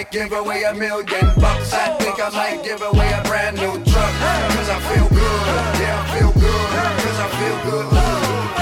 Might 0.00 0.10
give 0.10 0.32
away 0.32 0.62
a 0.62 0.72
million 0.72 1.26
bucks. 1.38 1.74
I 1.74 1.94
think 1.98 2.16
I 2.24 2.30
might 2.30 2.64
give 2.64 2.80
away 2.80 3.12
a 3.12 3.22
brand 3.24 3.56
new 3.58 3.72
truck. 3.84 4.12
Cause 4.56 4.70
I 4.70 4.78
feel 4.88 5.08
good. 5.10 5.42
Yeah, 5.76 6.00
I 6.00 6.18
feel 6.18 6.32
good. 6.40 6.68
Cause 7.04 7.18
I 7.20 7.28
feel 7.38 7.58
good. 7.68 7.86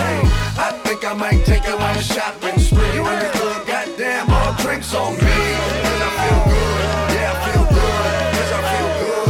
Hey, 0.02 0.18
I 0.66 0.70
think 0.82 1.04
I 1.04 1.14
might 1.14 1.44
take 1.44 1.64
a 1.68 1.76
a 1.76 2.02
shopping 2.02 2.58
spree. 2.58 2.92
You 2.92 3.06
In 3.06 3.18
the 3.22 3.30
club, 3.38 3.66
goddamn, 3.68 4.30
all 4.30 4.52
drinks 4.54 4.92
on 4.94 5.12
me. 5.14 5.38
Cause 5.86 6.02
I 6.08 6.10
feel 6.22 6.42
good. 6.50 6.82
Yeah, 7.14 7.30
I 7.30 7.38
feel 7.46 7.64
good. 7.78 8.10
Cause 8.34 8.52
I 8.58 8.62
feel 8.72 8.90
good. 9.02 9.28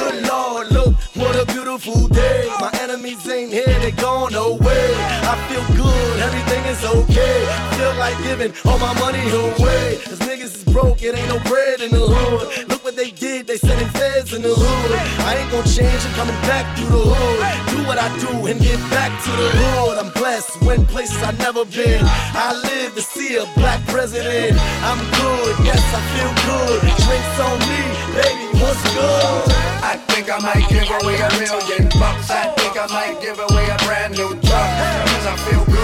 Good 0.00 0.16
Lord, 0.32 0.66
look, 0.72 0.94
what 1.20 1.36
a 1.36 1.44
beautiful 1.44 2.08
day. 2.08 2.48
My 2.58 2.79
enemies 3.00 3.28
ain't 3.28 3.52
here, 3.52 3.78
they 3.80 3.92
gone 3.92 4.34
away. 4.34 4.92
I 5.24 5.34
feel 5.48 5.64
good, 5.76 6.20
everything 6.20 6.64
is 6.66 6.84
okay. 6.84 7.38
Feel 7.76 7.94
like 7.96 8.16
giving 8.22 8.52
all 8.66 8.78
my 8.78 8.92
money 9.00 9.24
away. 9.30 9.98
Cause 10.04 10.18
niggas 10.20 10.54
is 10.56 10.64
broke, 10.64 11.02
it 11.02 11.16
ain't 11.16 11.28
no 11.28 11.38
bread 11.48 11.80
in 11.80 11.90
the 11.92 12.04
hood. 12.04 12.68
Look 12.68 12.84
what 12.84 12.96
they 12.96 13.10
did, 13.10 13.46
they 13.46 13.56
sending 13.56 13.88
feds 13.88 14.34
in 14.34 14.42
the 14.42 14.52
hood. 14.54 14.90
I 15.24 15.36
ain't 15.40 15.50
gonna 15.50 15.66
change, 15.66 16.04
I'm 16.04 16.14
coming 16.14 16.40
back 16.44 16.76
through 16.76 16.92
the 16.92 17.04
hood. 17.08 17.40
Do 17.72 17.88
what 17.88 17.96
I 17.96 18.08
do 18.20 18.46
and 18.46 18.60
get 18.60 18.78
back 18.90 19.12
to 19.24 19.30
the 19.30 19.48
hood. 19.48 19.96
I'm 19.96 20.12
blessed, 20.12 20.60
went 20.62 20.86
places 20.88 21.22
I've 21.22 21.38
never 21.38 21.64
been. 21.64 22.04
I 22.04 22.52
live 22.52 22.94
to 22.96 23.02
see 23.02 23.36
a 23.36 23.46
black 23.56 23.80
president. 23.86 24.58
I'm 24.84 25.00
good, 25.16 25.54
yes, 25.64 25.80
I 25.96 26.00
feel 26.12 26.32
good. 26.52 26.80
Drinks 27.00 27.36
on 27.48 27.56
me, 27.64 27.80
baby, 28.12 28.60
what's 28.60 28.82
good? 28.92 29.70
I 29.82 29.96
think 30.12 30.30
I 30.30 30.38
might 30.38 30.68
give 30.68 30.86
away 31.02 31.16
a 31.16 31.30
million 31.40 31.88
bucks. 31.98 32.30
I 32.30 32.46
think 32.54 32.76
I 32.76 32.86
might 32.92 33.20
give 33.20 33.38
away 33.38 33.68
a 33.70 33.76
brand 33.86 34.16
new 34.16 34.30
truck. 34.40 34.70
Cause 35.10 35.26
I 35.26 35.36
feel 35.46 35.64
good. 35.64 35.76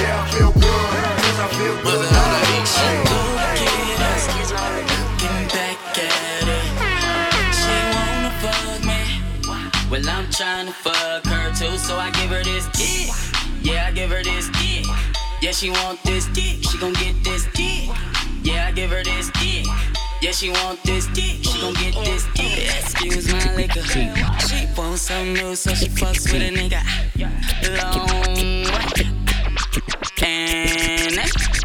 Yeah, 0.00 0.22
I 0.22 0.30
feel 0.30 0.52
good. 0.52 0.62
Cause 1.24 1.40
I 1.40 1.48
feel 1.58 1.74
good. 1.82 1.84
Looking 1.84 2.12
back 5.50 5.78
at 5.98 6.46
her. 6.46 6.62
She 7.58 7.74
wanna 7.94 8.32
fuck 8.42 8.80
me. 8.86 9.00
Well, 9.90 10.08
I'm 10.08 10.30
trying 10.30 10.66
to 10.66 10.72
fuck 10.72 11.24
her 11.26 11.50
too, 11.54 11.76
so 11.78 11.96
I 11.96 12.10
give 12.12 12.30
her 12.30 12.44
this 12.44 12.66
dick. 12.68 13.10
Yeah, 13.62 13.86
I 13.88 13.92
give 13.92 14.10
her 14.10 14.22
this 14.22 14.48
dick. 14.50 14.86
Yeah, 15.42 15.52
she 15.52 15.70
want 15.70 16.02
this 16.04 16.26
dick. 16.26 16.62
She 16.62 16.78
gon' 16.78 16.92
get 16.94 17.14
this 17.24 17.46
dick. 17.54 17.90
Yeah, 18.42 18.68
I 18.68 18.72
give 18.72 18.90
her 18.90 19.02
this 19.02 19.30
dick. 19.30 19.66
Yeah, 20.22 20.32
she 20.32 20.48
want 20.48 20.82
this 20.84 21.06
dick, 21.08 21.44
she 21.44 21.60
gon' 21.60 21.74
get 21.74 21.94
this 22.04 22.26
dick. 22.34 22.64
Excuse 22.80 23.30
my 23.30 23.54
liquor. 23.56 23.82
She 23.82 24.63
want 24.76 24.98
some 24.98 25.32
new, 25.34 25.54
so 25.54 25.74
she 25.74 25.88
fucks 25.88 26.32
with 26.32 26.42
a 26.42 26.50
nigga. 26.50 26.82
Long 27.78 28.06
way. 28.36 28.64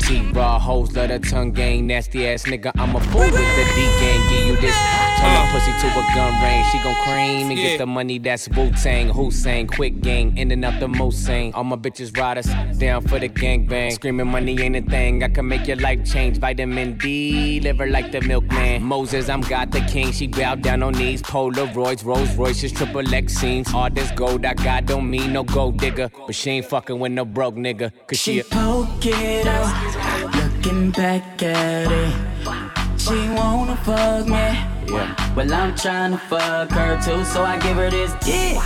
See 0.02 0.29
raw 0.40 0.58
hoes, 0.58 0.96
let 0.96 1.10
her 1.10 1.20
tongue 1.20 1.52
gang, 1.52 1.86
nasty 1.86 2.26
ass 2.26 2.44
nigga. 2.44 2.72
I'm 2.76 2.96
a 2.96 3.02
fool 3.12 3.20
with 3.20 3.52
the 3.58 3.66
D 3.76 3.80
gang, 4.00 4.22
give 4.30 4.48
you 4.48 4.56
this. 4.56 4.78
Turn 5.20 5.36
a 5.36 5.50
pussy 5.52 5.72
to 5.82 5.88
a 5.88 6.04
gun 6.16 6.32
range. 6.42 6.66
She 6.72 6.78
gon' 6.80 6.96
cream 7.04 7.50
and 7.52 7.58
get 7.58 7.78
the 7.78 7.86
money 7.86 8.20
that's 8.20 8.48
Wu 8.50 8.72
Tang. 8.72 9.10
Hussein, 9.10 9.68
quick 9.68 10.00
gang, 10.02 10.38
in 10.38 10.50
and 10.52 10.64
out 10.64 10.80
the 10.80 10.88
Mulsanne. 10.88 11.54
All 11.54 11.66
my 11.66 11.76
bitches 11.76 12.18
riders, 12.18 12.48
down 12.78 13.02
for 13.06 13.20
the 13.20 13.28
gang 13.28 13.68
bang. 13.68 13.92
Screaming 13.92 14.28
money 14.28 14.60
ain't 14.62 14.78
a 14.78 14.82
thing, 14.82 15.24
I 15.24 15.28
can 15.28 15.46
make 15.48 15.68
your 15.68 15.76
life 15.78 16.06
change. 16.06 16.38
Vitamin 16.38 16.98
D, 16.98 17.60
liver 17.60 17.88
like 17.88 18.12
the 18.14 18.22
milkman. 18.22 18.82
Moses, 18.84 19.28
I'm 19.28 19.42
God 19.42 19.72
the 19.74 19.82
king. 19.82 20.14
She 20.14 20.28
bowed 20.28 20.62
down 20.62 20.84
on 20.84 20.94
knees. 20.94 21.22
Polaroids, 21.22 22.06
Rolls 22.06 22.34
Royces, 22.38 22.72
triple 22.72 23.14
X 23.14 23.34
scenes. 23.34 23.74
All 23.74 23.90
this 23.90 24.10
gold 24.12 24.46
I 24.46 24.54
got 24.54 24.86
don't 24.86 25.10
mean 25.10 25.34
no 25.34 25.44
gold 25.44 25.78
digger. 25.78 26.10
But 26.26 26.36
she 26.36 26.52
ain't 26.52 26.66
fucking 26.66 26.98
with 26.98 27.12
no 27.12 27.26
broke 27.26 27.56
nigga. 27.56 27.92
Cause 28.08 28.20
she, 28.20 28.36
She 28.36 28.40
a 28.40 28.44
poke 28.46 29.06
it 29.06 29.46
out, 29.48 30.29
looking 30.70 30.92
back 30.92 31.44
at 31.44 31.92
it. 31.92 33.00
She 33.00 33.30
wanna 33.30 33.76
fuck 33.78 34.26
me. 34.26 34.34
Yeah. 34.34 35.34
Well, 35.36 35.54
I'm 35.54 35.74
tryna 35.74 36.20
fuck 36.20 36.70
her 36.72 36.96
too, 37.02 37.24
so 37.26 37.44
I 37.44 37.58
give 37.60 37.78
her 37.78 37.90
this 37.90 38.14
dick. 38.22 38.58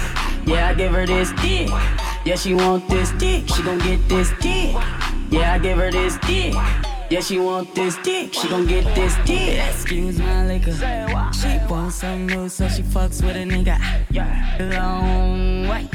Yeah, 0.46 0.70
I 0.70 0.74
give 0.74 0.92
her 0.94 1.06
this 1.06 1.32
dick. 1.42 1.70
Yeah, 2.26 2.36
she 2.36 2.54
want 2.54 2.90
this 2.90 3.12
dick. 3.12 3.48
She 3.50 3.64
gon' 3.64 3.80
get 3.80 4.08
this 4.10 4.32
dick. 4.42 4.76
Yeah, 5.30 5.54
I 5.54 5.60
give 5.60 5.78
her 5.78 5.92
this 5.92 6.18
dick. 6.20 6.54
Yeah, 7.10 7.20
she 7.22 7.38
want 7.38 7.74
this 7.76 7.98
dick. 7.98 8.34
She 8.34 8.48
gon' 8.48 8.66
get 8.66 8.84
this 8.96 9.16
dick. 9.26 9.60
Excuse 9.70 10.20
my 10.20 10.46
liquor. 10.48 10.74
She 11.34 11.60
want 11.70 11.94
some 11.94 12.28
new, 12.28 12.50
so 12.50 12.68
she 12.68 12.82
fucks 12.82 13.22
with 13.22 13.36
a 13.36 13.46
nigga. 13.46 13.78
Long 14.74 15.68
way. 15.68 15.90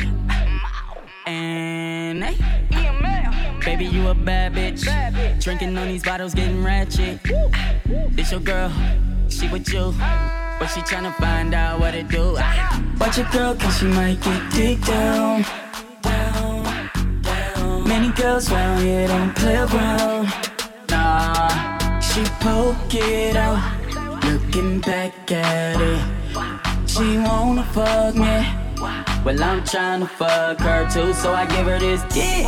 And 1.27 2.25
hey, 2.25 2.88
baby, 3.69 3.85
you 3.85 4.09
a 4.09 4.15
bad 4.15 4.55
bitch. 4.55 4.83
Drinking 5.43 5.77
on 5.77 5.89
these 5.89 6.03
bottles, 6.03 6.33
getting 6.33 6.65
ratchet. 6.65 7.21
This 8.13 8.31
your 8.31 8.41
girl, 8.41 8.73
she 9.29 9.47
with 9.49 9.69
you. 9.71 9.93
But 10.59 10.69
she 10.69 10.81
tryna 10.81 11.15
find 11.17 11.53
out 11.53 11.79
what 11.79 11.95
it 11.95 12.09
do. 12.09 12.39
Watch 12.99 13.19
your 13.19 13.29
girl, 13.31 13.55
cause 13.55 13.79
she 13.79 13.85
might 13.85 14.19
get 14.23 14.53
dick 14.53 14.81
down. 14.87 15.45
Many 17.87 18.11
girls 18.13 18.51
round 18.51 18.83
here 18.83 19.07
don't 19.07 19.37
play 19.37 19.57
around. 19.57 20.33
Nah, 20.91 22.01
she 22.01 22.23
poke 22.41 22.95
it 22.95 23.37
out, 23.37 23.61
looking 24.25 24.81
back 24.81 25.31
at 25.31 25.79
it. 25.79 26.03
She 26.89 27.19
wanna 27.19 27.65
fuck 27.75 28.15
me. 28.15 28.35
Well, 29.25 29.43
I'm 29.43 29.61
tryna 29.63 30.09
fuck 30.09 30.59
her 30.61 30.89
too, 30.91 31.13
so 31.13 31.35
I 31.35 31.45
give 31.45 31.67
her 31.67 31.79
this 31.79 32.03
dick. 32.05 32.47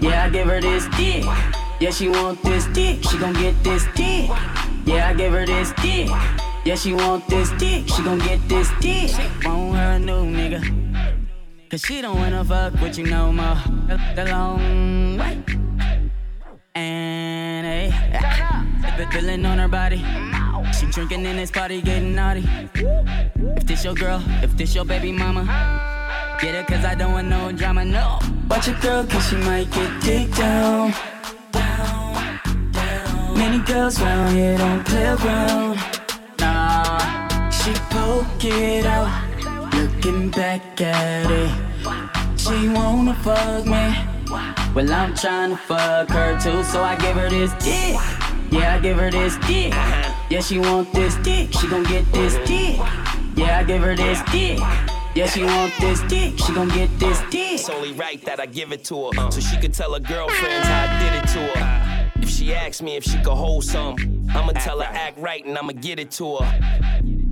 Yeah, 0.00 0.24
I 0.24 0.30
give 0.30 0.46
her 0.46 0.60
this 0.60 0.86
dick. 0.96 1.24
Yeah, 1.80 1.90
she 1.90 2.08
want 2.08 2.42
this 2.42 2.66
dick, 2.66 3.02
she 3.04 3.18
gon' 3.18 3.34
get 3.34 3.54
this 3.64 3.84
dick. 3.94 4.30
Yeah, 4.84 5.08
I 5.08 5.14
give 5.14 5.32
her 5.32 5.44
this 5.44 5.72
dick. 5.82 6.08
Yeah, 6.64 6.74
she 6.76 6.92
want 6.92 7.26
this 7.28 7.50
dick, 7.52 7.88
she 7.88 8.02
gon' 8.02 8.18
get 8.18 8.40
this 8.48 8.70
dick. 8.80 9.10
Want 9.44 9.76
her 9.76 9.98
new 9.98 10.24
nigga. 10.24 10.62
Cause 11.70 11.82
she 11.82 12.00
don't 12.00 12.16
wanna 12.16 12.44
fuck 12.44 12.72
with 12.80 12.96
you 12.96 13.06
no 13.06 13.30
more. 13.30 13.58
The 14.14 14.26
long 14.30 15.18
way. 15.18 15.42
And 16.74 17.66
hey, 17.66 17.92
the 18.96 19.06
feeling 19.12 19.44
on 19.44 19.58
her 19.58 19.68
body. 19.68 20.02
She 20.78 20.86
drinking 20.86 21.26
in 21.26 21.36
this 21.36 21.50
party, 21.50 21.82
getting 21.82 22.14
naughty. 22.14 22.44
If 23.56 23.66
this 23.66 23.84
your 23.84 23.94
girl, 23.94 24.22
if 24.42 24.56
this 24.56 24.74
your 24.74 24.84
baby 24.84 25.12
mama, 25.12 25.44
get 26.38 26.54
it 26.54 26.66
cause 26.66 26.84
I 26.84 26.94
don't 26.94 27.12
want 27.12 27.28
no 27.28 27.50
drama, 27.52 27.84
no. 27.84 28.18
Watch 28.48 28.68
your 28.68 28.78
girl 28.78 29.04
cause 29.04 29.28
she 29.28 29.36
might 29.36 29.70
get 29.70 30.02
dick 30.02 30.30
down. 30.34 30.92
Down, 31.50 32.40
down. 32.70 33.34
Many 33.34 33.58
girls 33.64 34.00
round 34.00 34.36
here 34.36 34.56
don't 34.56 34.84
play 34.86 35.06
around. 35.06 35.78
Nah, 36.38 37.50
she 37.50 37.72
poke 37.90 38.44
it 38.44 38.86
out, 38.86 39.10
looking 39.74 40.30
back 40.30 40.80
at 40.80 41.30
it. 41.30 42.38
She 42.38 42.68
wanna 42.68 43.14
fuck 43.16 43.66
me. 43.66 43.96
Well, 44.74 44.92
I'm 44.92 45.14
trying 45.14 45.50
to 45.50 45.56
fuck 45.56 46.08
her 46.10 46.38
too, 46.40 46.62
so 46.62 46.82
I 46.82 46.94
give 46.96 47.16
her 47.16 47.28
this 47.28 47.52
dick. 47.54 47.96
Yeah, 48.50 48.76
I 48.76 48.80
give 48.80 48.98
her 48.98 49.10
this 49.10 49.36
dick. 49.38 49.72
Yeah, 50.30 50.40
she 50.40 50.58
want 50.58 50.92
this 50.92 51.16
dick, 51.16 51.52
she 51.52 51.66
gon' 51.68 51.82
get 51.84 52.10
this 52.12 52.34
dick. 52.46 52.78
Yeah, 53.34 53.58
I 53.58 53.64
give 53.64 53.82
her 53.82 53.96
this 53.96 54.22
dick. 54.30 54.60
Yeah, 55.14 55.26
she 55.26 55.42
want 55.42 55.72
this 55.80 56.00
dick, 56.02 56.38
she 56.38 56.52
gon' 56.54 56.68
get 56.68 56.96
this 56.98 57.18
dick. 57.30 57.54
It's 57.54 57.68
only 57.68 57.92
right 57.92 58.24
that 58.24 58.38
I 58.38 58.46
give 58.46 58.72
it 58.72 58.84
to 58.84 59.06
her, 59.06 59.18
uh, 59.18 59.30
so 59.30 59.40
she 59.40 59.56
can 59.56 59.72
tell 59.72 59.92
her 59.94 60.00
girlfriends 60.00 60.66
how 60.66 60.86
I 60.88 60.98
did 61.02 61.24
it 61.24 61.28
to 61.32 61.58
her. 61.58 62.12
If 62.22 62.28
she 62.28 62.54
asks 62.54 62.82
me 62.82 62.96
if 62.96 63.04
she 63.04 63.16
could 63.18 63.34
hold 63.34 63.64
some, 63.64 63.96
I'ma 64.30 64.52
tell 64.52 64.80
her 64.80 64.86
act 64.86 65.18
right 65.18 65.44
and 65.44 65.56
I'ma 65.58 65.72
get 65.72 65.98
it 65.98 66.10
to 66.12 66.36
her. 66.36 66.60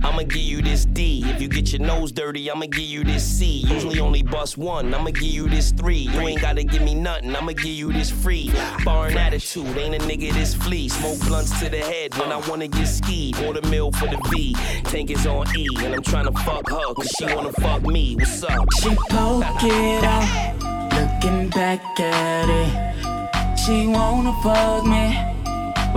I'ma 0.03 0.23
give 0.23 0.37
you 0.37 0.61
this 0.61 0.85
D. 0.85 1.23
If 1.25 1.41
you 1.41 1.47
get 1.47 1.71
your 1.71 1.81
nose 1.81 2.11
dirty, 2.11 2.49
I'ma 2.49 2.65
give 2.65 2.79
you 2.85 3.03
this 3.03 3.23
C. 3.23 3.63
Usually 3.67 3.99
only 3.99 4.23
bust 4.23 4.57
one, 4.57 4.93
I'ma 4.93 5.11
give 5.11 5.23
you 5.23 5.49
this 5.49 5.71
three. 5.71 6.09
You 6.13 6.21
ain't 6.21 6.41
gotta 6.41 6.63
give 6.63 6.81
me 6.81 6.93
nothing, 6.95 7.35
I'ma 7.35 7.53
give 7.53 7.65
you 7.65 7.91
this 7.91 8.09
free. 8.09 8.49
Foreign 8.83 9.17
attitude, 9.17 9.77
ain't 9.77 9.95
a 9.95 9.99
nigga 9.99 10.33
this 10.33 10.53
flea. 10.53 10.89
Smoke 10.89 11.19
blunts 11.27 11.59
to 11.59 11.69
the 11.69 11.79
head 11.79 12.15
when 12.15 12.31
I 12.31 12.37
wanna 12.47 12.67
get 12.67 12.87
skied. 12.87 13.37
Order 13.43 13.67
meal 13.69 13.91
for 13.91 14.07
the 14.07 14.17
V. 14.29 14.53
Tank 14.83 15.11
is 15.11 15.25
on 15.25 15.45
E, 15.55 15.67
and 15.79 15.95
I'm 15.95 16.01
tryna 16.01 16.37
fuck 16.45 16.69
her, 16.69 16.93
cause 16.93 17.09
she 17.17 17.25
wanna 17.25 17.51
fuck 17.53 17.83
me. 17.83 18.15
What's 18.15 18.43
up? 18.43 18.67
She 18.81 18.89
poke 19.09 19.63
it 19.63 20.03
out, 20.03 20.93
looking 20.93 21.49
back 21.49 21.99
at 21.99 22.49
it. 22.49 23.57
She 23.59 23.87
wanna 23.87 24.33
fuck 24.43 24.85
me. 24.85 25.36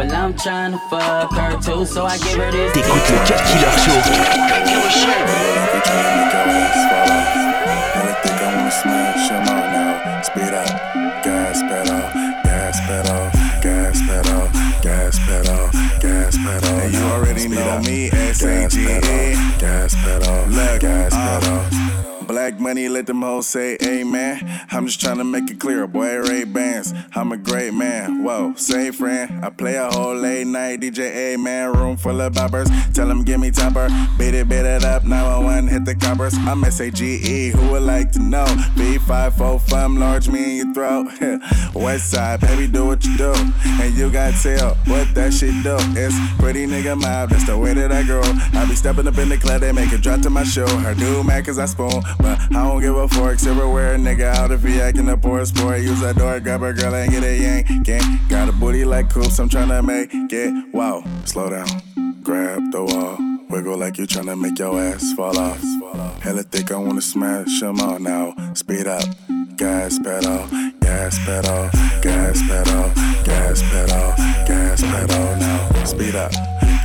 Well, 0.00 0.14
I'm 0.14 0.32
tryna 0.32 0.80
fuck 0.88 1.30
her 1.34 1.60
too, 1.60 1.84
so 1.84 2.06
I 2.06 2.16
give 2.16 2.38
her 2.38 2.50
this. 2.50 2.72
T'écoutes 2.72 3.10
le 3.10 3.18
Cut 3.28 3.44
Killer 3.44 3.68
think 8.22 8.40
I 8.40 8.56
wanna 8.56 8.70
smash 8.70 9.28
them 9.28 9.46
all 9.46 9.66
now. 9.76 10.22
Speed 10.22 10.54
up, 10.54 10.68
gas 11.22 11.60
pedal, 11.68 12.00
gas 12.44 12.80
pedal, 12.88 13.30
gas 13.60 14.00
pedal, 14.08 14.48
gas 14.80 15.18
pedal, 15.26 15.68
gas 16.00 16.36
pedal. 16.38 16.78
And 16.80 16.94
you 16.94 17.02
already 17.02 17.48
know 17.48 17.68
up. 17.68 17.84
me, 17.84 18.08
Gas 18.08 18.42
S-A-G-E. 18.42 19.00
pedal, 19.00 19.58
Gas 19.58 19.94
pedal, 19.96 20.78
gas 20.80 21.12
uh, 21.12 21.40
pedal. 21.40 22.19
Black 22.30 22.60
money, 22.60 22.88
let 22.88 23.08
them 23.08 23.22
hoes 23.22 23.48
say 23.48 23.76
amen. 23.82 24.38
I'm 24.70 24.86
just 24.86 25.00
trying 25.00 25.18
to 25.18 25.24
make 25.24 25.50
it 25.50 25.58
clear, 25.58 25.84
boy, 25.88 26.18
Ray 26.18 26.44
Bans. 26.44 26.94
I'm 27.16 27.32
a 27.32 27.36
great 27.36 27.74
man, 27.74 28.22
whoa, 28.22 28.54
say 28.54 28.92
friend. 28.92 29.44
I 29.44 29.50
play 29.50 29.74
a 29.74 29.90
whole 29.90 30.14
late 30.14 30.46
night 30.46 30.80
DJ, 30.80 31.36
man. 31.42 31.72
Room 31.72 31.96
full 31.96 32.20
of 32.20 32.32
boppers. 32.32 32.68
Tell 32.94 33.08
them 33.08 33.24
give 33.24 33.40
me 33.40 33.50
topper. 33.50 33.88
Beat 34.16 34.34
it, 34.34 34.48
beat 34.48 34.64
it 34.64 34.84
up, 34.84 35.04
911, 35.04 35.66
hit 35.66 35.84
the 35.84 35.96
coppers. 35.96 36.34
I'm 36.38 36.62
S-A-G-E, 36.62 37.50
who 37.50 37.72
would 37.72 37.82
like 37.82 38.12
to 38.12 38.20
know? 38.20 38.44
B545, 38.76 39.62
fun, 39.62 39.98
large 39.98 40.28
me 40.28 40.60
in 40.60 40.66
your 40.66 40.72
throat. 40.72 41.08
West 41.74 42.12
side, 42.12 42.40
baby, 42.42 42.68
do 42.68 42.86
what 42.86 43.04
you 43.04 43.16
do. 43.16 43.32
And 43.64 43.92
you 43.96 44.08
got 44.08 44.34
tell 44.40 44.76
what 44.86 45.12
that 45.16 45.34
shit 45.34 45.64
do. 45.64 45.76
It's 45.98 46.14
pretty 46.38 46.66
nigga 46.68 46.96
mob, 46.96 47.30
that's 47.30 47.46
the 47.46 47.58
way 47.58 47.74
that 47.74 47.90
I 47.90 48.04
grow. 48.04 48.22
I 48.22 48.66
be 48.68 48.76
stepping 48.76 49.08
up 49.08 49.18
in 49.18 49.28
the 49.28 49.36
club, 49.36 49.62
they 49.62 49.72
make 49.72 49.92
it 49.92 50.00
drop 50.00 50.20
to 50.20 50.30
my 50.30 50.44
show. 50.44 50.68
Her 50.68 50.94
do 50.94 51.24
mad 51.24 51.44
cause 51.44 51.58
I 51.58 51.64
spoon, 51.64 52.02
but 52.22 52.40
I 52.50 52.64
don't 52.64 52.80
give 52.80 52.96
a 52.96 53.08
fork. 53.08 53.38
Silverware, 53.38 53.96
nigga, 53.96 54.34
out 54.34 54.50
if 54.50 54.62
he 54.62 54.80
acting 54.80 55.08
a 55.08 55.16
poor 55.16 55.44
sport. 55.44 55.80
Use 55.80 56.00
that 56.00 56.16
door, 56.16 56.40
grab 56.40 56.62
a 56.62 56.72
girl 56.72 56.94
and 56.94 57.10
get 57.10 57.24
a 57.24 57.36
yank. 57.36 57.84
Gang. 57.84 58.20
Got 58.28 58.48
a 58.48 58.52
booty 58.52 58.84
like 58.84 59.12
coops, 59.12 59.38
I'm 59.38 59.48
trying 59.48 59.68
to 59.68 59.82
make 59.82 60.10
it. 60.12 60.74
Wow, 60.74 61.04
Slow 61.24 61.50
down, 61.50 61.66
grab 62.22 62.72
the 62.72 62.84
wall. 62.84 63.16
Wiggle 63.50 63.78
like 63.78 63.98
you 63.98 64.06
tryna 64.06 64.40
make 64.40 64.58
your 64.58 64.80
ass 64.80 65.12
fall 65.14 65.36
off. 65.38 65.60
Hella 66.22 66.42
thick, 66.44 66.70
I 66.70 66.76
wanna 66.76 67.00
smash 67.00 67.60
them 67.60 67.80
all 67.80 67.98
now. 67.98 68.34
Speed 68.54 68.86
up, 68.86 69.04
gas 69.56 69.98
pedal, 69.98 70.46
gas 70.80 71.18
pedal, 71.24 71.68
gas 72.00 72.38
pedal, 72.46 72.90
gas 73.24 73.62
pedal, 73.62 74.14
gas 74.46 74.82
pedal 74.82 75.36
now. 75.36 75.84
Speed 75.84 76.14
up, 76.14 76.32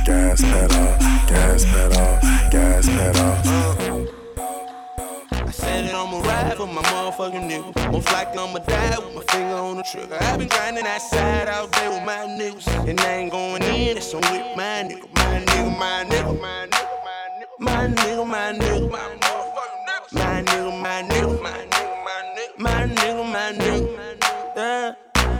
gas 0.04 0.42
pedal, 0.42 0.98
gas 1.28 1.64
pedal, 1.64 2.50
gas 2.50 2.86
pedal 2.86 3.95
planet, 5.76 5.94
I'ma 5.94 6.20
ride 6.20 6.56
for 6.56 6.66
my 6.66 6.82
motherfucking 6.82 7.50
niggas. 7.50 7.92
Most 7.92 8.12
likely 8.12 8.38
I'ma 8.38 8.58
die 8.58 8.98
with 8.98 9.14
my 9.14 9.22
finger 9.32 9.54
on 9.54 9.76
the 9.76 9.82
trigger. 9.82 10.16
I've 10.20 10.38
been 10.38 10.48
grinding 10.48 10.86
outside 10.86 11.48
all 11.48 11.66
day 11.68 11.88
with 11.88 12.04
my 12.04 12.24
niggas. 12.38 12.88
And 12.88 13.00
I 13.00 13.14
ain't 13.16 13.32
going 13.32 13.62
in, 13.62 13.96
it's 13.96 14.14
on 14.14 14.20
with 14.22 14.56
my 14.56 14.84
nigga, 14.88 15.08
my 15.14 15.44
nigga, 15.44 15.78
my 15.78 16.04
nigga, 16.08 16.40
my 16.40 16.68
nigga. 16.70 16.86
My 17.58 17.86
nigga, 17.88 18.26
my 18.26 18.52
nigga, 18.52 18.90
my 18.90 18.98
motherfucking 19.22 19.82
nigga. 19.86 20.12
My 20.12 20.42
nigga, 20.42 20.82
my 20.82 21.02
nigga, 21.02 21.42
my 21.42 21.50
nigga, 21.72 21.94
my 22.04 22.22
nigga, 22.36 22.58
my 22.58 22.86
nigga, 22.88 23.32
my 23.32 23.52
nigga. 23.52 23.86
Yeah. 24.56 24.94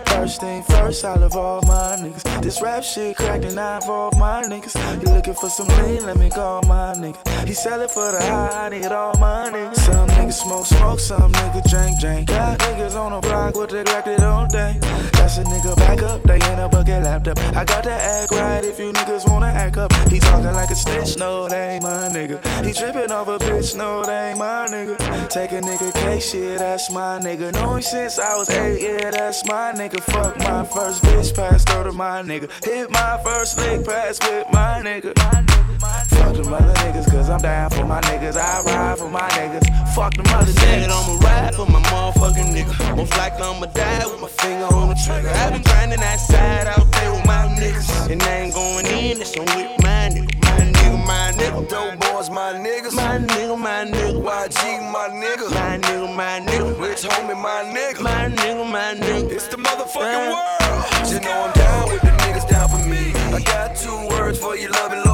First 0.07 0.41
thing 0.41 0.63
first, 0.63 1.05
I 1.05 1.15
love 1.15 1.37
all 1.37 1.63
my 1.63 1.97
niggas 1.97 2.26
this 2.47 2.63
rap 2.63 2.85
shit 2.85 3.17
cracking 3.17 3.57
nine 3.57 3.81
for 3.81 3.91
all 3.91 4.13
my 4.19 4.41
niggas. 4.45 4.77
You 5.03 5.13
looking 5.13 5.35
for 5.35 5.49
some 5.51 5.67
lean? 5.67 6.07
Let 6.07 6.17
me 6.17 6.31
call 6.31 6.63
my 6.63 6.95
nigga. 6.95 7.19
He 7.45 7.53
sell 7.53 7.81
it 7.83 7.91
for 7.91 8.13
the 8.13 8.21
high, 8.21 8.67
I 8.67 8.69
need 8.69 8.87
all 8.87 9.15
my 9.19 9.51
niggas. 9.51 9.75
Some 9.75 10.09
niggas 10.11 10.45
smoke, 10.45 10.67
smoke, 10.67 11.01
some 11.01 11.33
niggas 11.33 11.69
drink, 11.69 11.99
drink. 11.99 12.29
Got 12.29 12.61
niggas 12.61 12.95
on 12.95 13.13
the 13.13 13.21
block 13.27 13.57
with 13.57 13.73
neglected 13.73 14.21
all 14.21 14.47
day. 14.47 14.79
That's 15.27 15.39
a 15.39 15.43
nigga 15.43 15.75
back 15.75 16.03
up, 16.05 16.23
they 16.23 16.37
in 16.37 16.61
a 16.61 16.69
bucket 16.69 17.03
laptop. 17.03 17.37
I 17.57 17.65
got 17.65 17.83
to 17.83 17.91
act 17.91 18.31
right 18.31 18.65
if 18.65 18.79
you 18.79 18.93
niggas 18.93 19.29
wanna 19.29 19.49
act 19.49 19.77
up. 19.77 19.93
He 20.09 20.21
talking 20.21 20.53
like 20.53 20.71
a 20.71 20.77
snitch, 20.77 21.19
no, 21.19 21.49
they 21.49 21.71
ain't 21.75 21.83
my 21.83 22.09
nigga. 22.15 22.39
He 22.65 22.73
tripping 22.73 23.11
off 23.11 23.27
a 23.27 23.37
bitch, 23.39 23.75
no, 23.75 24.05
they 24.05 24.29
ain't 24.31 24.39
my 24.39 24.69
nigga. 24.71 24.97
Take 25.29 25.51
a 25.51 25.61
nigga 25.61 25.93
case, 25.95 26.31
shit, 26.31 26.61
that's 26.61 26.93
my 26.93 27.19
nigga. 27.19 27.53
Know 27.55 27.75
him 27.75 27.83
since 27.83 28.21
I 28.21 28.37
was 28.37 28.49
eight, 28.51 28.81
yeah, 28.81 29.11
that's 29.11 29.45
my 29.47 29.73
nigga. 29.73 30.01
Fuck 30.01 30.39
my 30.39 30.65
first 30.65 31.03
bitch, 31.03 31.35
passed 31.35 31.71
her 31.71 31.83
to 31.83 31.91
my 31.91 32.23
nigga. 32.23 32.49
Hit 32.65 32.89
my 32.93 33.21
first 33.25 33.59
lick, 33.59 33.85
pass 33.85 34.21
with 34.21 34.47
my 34.53 34.81
nigga. 34.85 35.46
Fuck 35.79 36.37
them 36.37 36.55
other 36.55 36.73
niggas, 36.81 37.11
cause 37.11 37.29
I'm 37.29 37.41
down 37.41 37.71
for 37.71 37.85
my 37.85 38.01
niggas. 38.03 38.37
I 38.37 38.63
ride 38.63 38.99
for 38.99 39.11
my 39.11 39.29
niggas. 39.31 39.95
Fuck 39.95 40.15
them 40.15 40.25
other 40.35 40.51
Said 40.53 40.89
niggas. 40.89 40.91
I'ma 40.91 41.19
ride 41.21 41.55
for 41.55 41.67
my 41.67 41.83
motherfucking 41.83 42.55
nigga. 42.55 42.97
Most 42.97 43.17
likely 43.17 43.43
I'ma 43.43 43.67
die 43.67 44.07
with 44.07 44.21
my 44.21 44.29
finger 44.29 44.67
on 44.75 44.89
the 44.89 44.95
trigger. 44.95 45.29
I've 45.29 45.53
been 45.53 45.63
grinding 45.63 46.01
that 46.01 46.17
side 46.17 46.67
out 46.67 46.91
there 46.93 47.13
with 47.13 47.27
my 47.27 47.47
niggas. 47.61 48.11
And 48.11 48.23
I 48.23 48.37
ain't 48.41 48.55
going 48.55 48.87
in, 48.87 49.21
it's 49.21 49.37
on 49.37 49.45
with 49.45 49.83
my 49.83 50.09
nigga. 50.09 50.33
My 50.43 50.61
nigga, 50.73 51.07
my 51.07 51.33
nigga. 51.37 51.69
Dope 51.69 52.01
boys, 52.01 52.31
my 52.31 52.53
niggas. 52.55 52.95
My 52.97 53.19
nigga, 53.19 53.59
my 53.59 53.85
nigga. 53.85 54.23
YG, 54.23 54.93
my 54.93 55.09
nigga. 55.13 55.51
My 55.53 55.79
nigga, 55.79 56.17
my 56.17 56.41
nigga. 56.41 56.81
Rich 56.81 57.03
homie, 57.03 57.37
my 57.37 57.65
nigga. 57.75 58.01
My 58.01 58.29
nigga, 58.35 58.71
my 58.71 58.95
nigga. 58.95 59.31
It's 59.31 59.49
the 59.49 59.59
motherfucking 59.59 60.33
world. 60.33 61.11
You 61.13 61.21
know 61.21 61.45
I'm 61.45 61.53
down 61.53 61.89
with 61.89 62.01
the 62.01 62.13
niggas 62.25 62.49
down 62.49 62.69
for 62.69 62.89
me. 62.89 63.13
I 63.35 63.41
got 63.43 63.77
two 63.77 64.09
words 64.09 64.39
for 64.39 64.57
your 64.57 64.71
love 64.71 64.93
and 64.93 65.06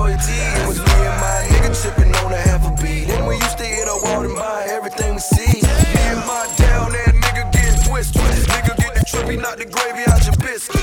was 0.67 0.79
me 0.79 0.93
and 0.93 1.19
my 1.21 1.47
nigga 1.51 1.71
tripping 1.81 2.15
on 2.23 2.33
a 2.33 2.37
half 2.37 2.63
a 2.67 2.71
beat. 2.83 3.09
And 3.11 3.27
we 3.27 3.35
used 3.37 3.59
to 3.59 3.65
hit 3.65 3.89
a 3.89 3.97
wall 4.05 4.25
and 4.25 4.35
buy 4.37 4.67
everything 4.69 5.15
we 5.15 5.21
see. 5.21 5.61
Me 5.63 6.03
and 6.13 6.21
my 6.27 6.47
down 6.57 6.93
there 6.93 7.13
nigga 7.13 7.51
getting 7.53 7.79
twist 7.85 8.15
twist. 8.15 8.49
Nigga 8.49 8.77
get 8.77 8.95
the 8.95 9.03
trippy, 9.07 9.41
knock 9.41 9.57
the 9.59 9.67
gravy 9.67 10.05
out 10.11 10.25
your 10.27 10.37
biscuit. 10.37 10.83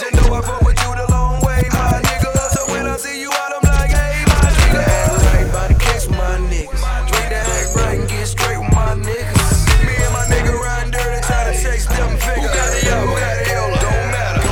Just 0.00 0.14
know 0.14 0.34
I 0.34 0.40
fuck 0.42 0.62
with 0.62 0.78
you 0.82 0.90
the 0.96 1.06
long 1.10 1.40
way, 1.46 1.62
my 1.72 2.00
nigga. 2.02 2.30
So 2.54 2.72
when 2.72 2.86
I 2.86 2.96
see 2.96 3.20
you 3.20 3.30
out, 3.30 3.52
I'm 3.56 3.64
like, 3.70 3.90
hey, 3.90 4.24
my 4.26 4.50
nigga. 4.58 4.82
Act 4.82 5.24
right 5.30 5.48
by 5.52 5.64
the 5.68 5.78
case 5.78 6.08
my 6.10 6.36
niggas. 6.50 6.82
Straight 7.08 7.30
to 7.30 7.40
act 7.40 7.76
right 7.76 7.98
and 8.00 8.08
get 8.08 8.26
straight 8.26 8.58
with 8.58 8.72
my 8.74 8.92
niggas. 8.98 9.58
Me 9.86 9.94
and 9.94 10.12
my 10.12 10.24
nigga 10.26 10.52
riding 10.52 10.92
dirty, 10.92 11.20
trying 11.22 11.48
to 11.48 11.54
chase 11.56 11.86
them 11.86 12.12
figures. 12.18 12.50
Who 12.50 12.56
got 12.56 12.70
it, 12.74 12.82
yo? 12.82 12.96
Who 13.06 13.14
got 13.14 13.36
it, 13.38 13.46
yo? 13.46 13.62
Don't 13.78 14.06
matter. 14.10 14.42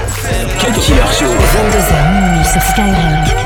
Cut 0.60 0.74
Killer 0.80 1.10
Show. 1.18 1.34
22h 1.34 1.94
minuit 2.14 2.46
sur 2.46 2.62
Skyrock. 2.62 3.45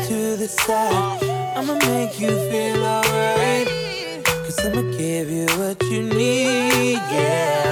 side. 0.51 1.23
I'ma 1.55 1.75
make 1.87 2.19
you 2.19 2.29
feel 2.49 2.83
alright. 2.83 3.67
Cause 4.43 4.59
I'ma 4.65 4.81
give 4.97 5.29
you 5.29 5.47
what 5.57 5.81
you 5.83 6.03
need, 6.03 7.01
yeah. 7.11 7.70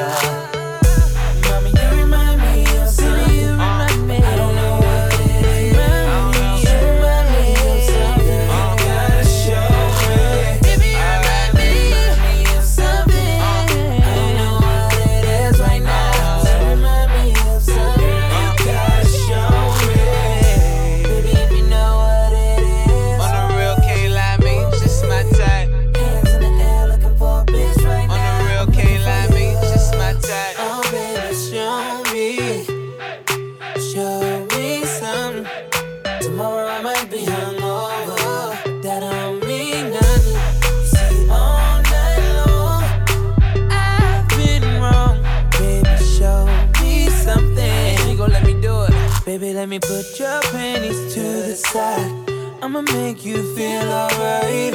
Baby, 49.29 49.53
let 49.53 49.69
me 49.69 49.77
put 49.77 50.17
your 50.17 50.41
panties 50.49 51.13
to 51.13 51.21
the 51.21 51.55
side. 51.55 52.31
I'ma 52.63 52.81
make 52.81 53.23
you 53.23 53.55
feel 53.55 53.87
alright. 53.87 54.73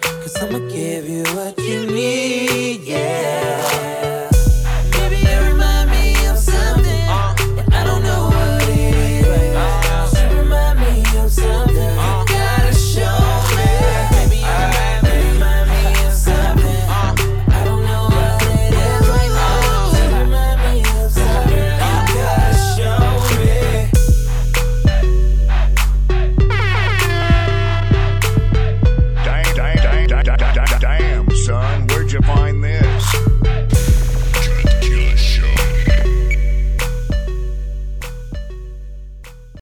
Cause 0.00 0.36
I'ma 0.40 0.58
give 0.70 1.06
you 1.06 1.22
what 1.34 1.58
you 1.58 1.84
need, 1.84 2.80
yeah. 2.80 4.09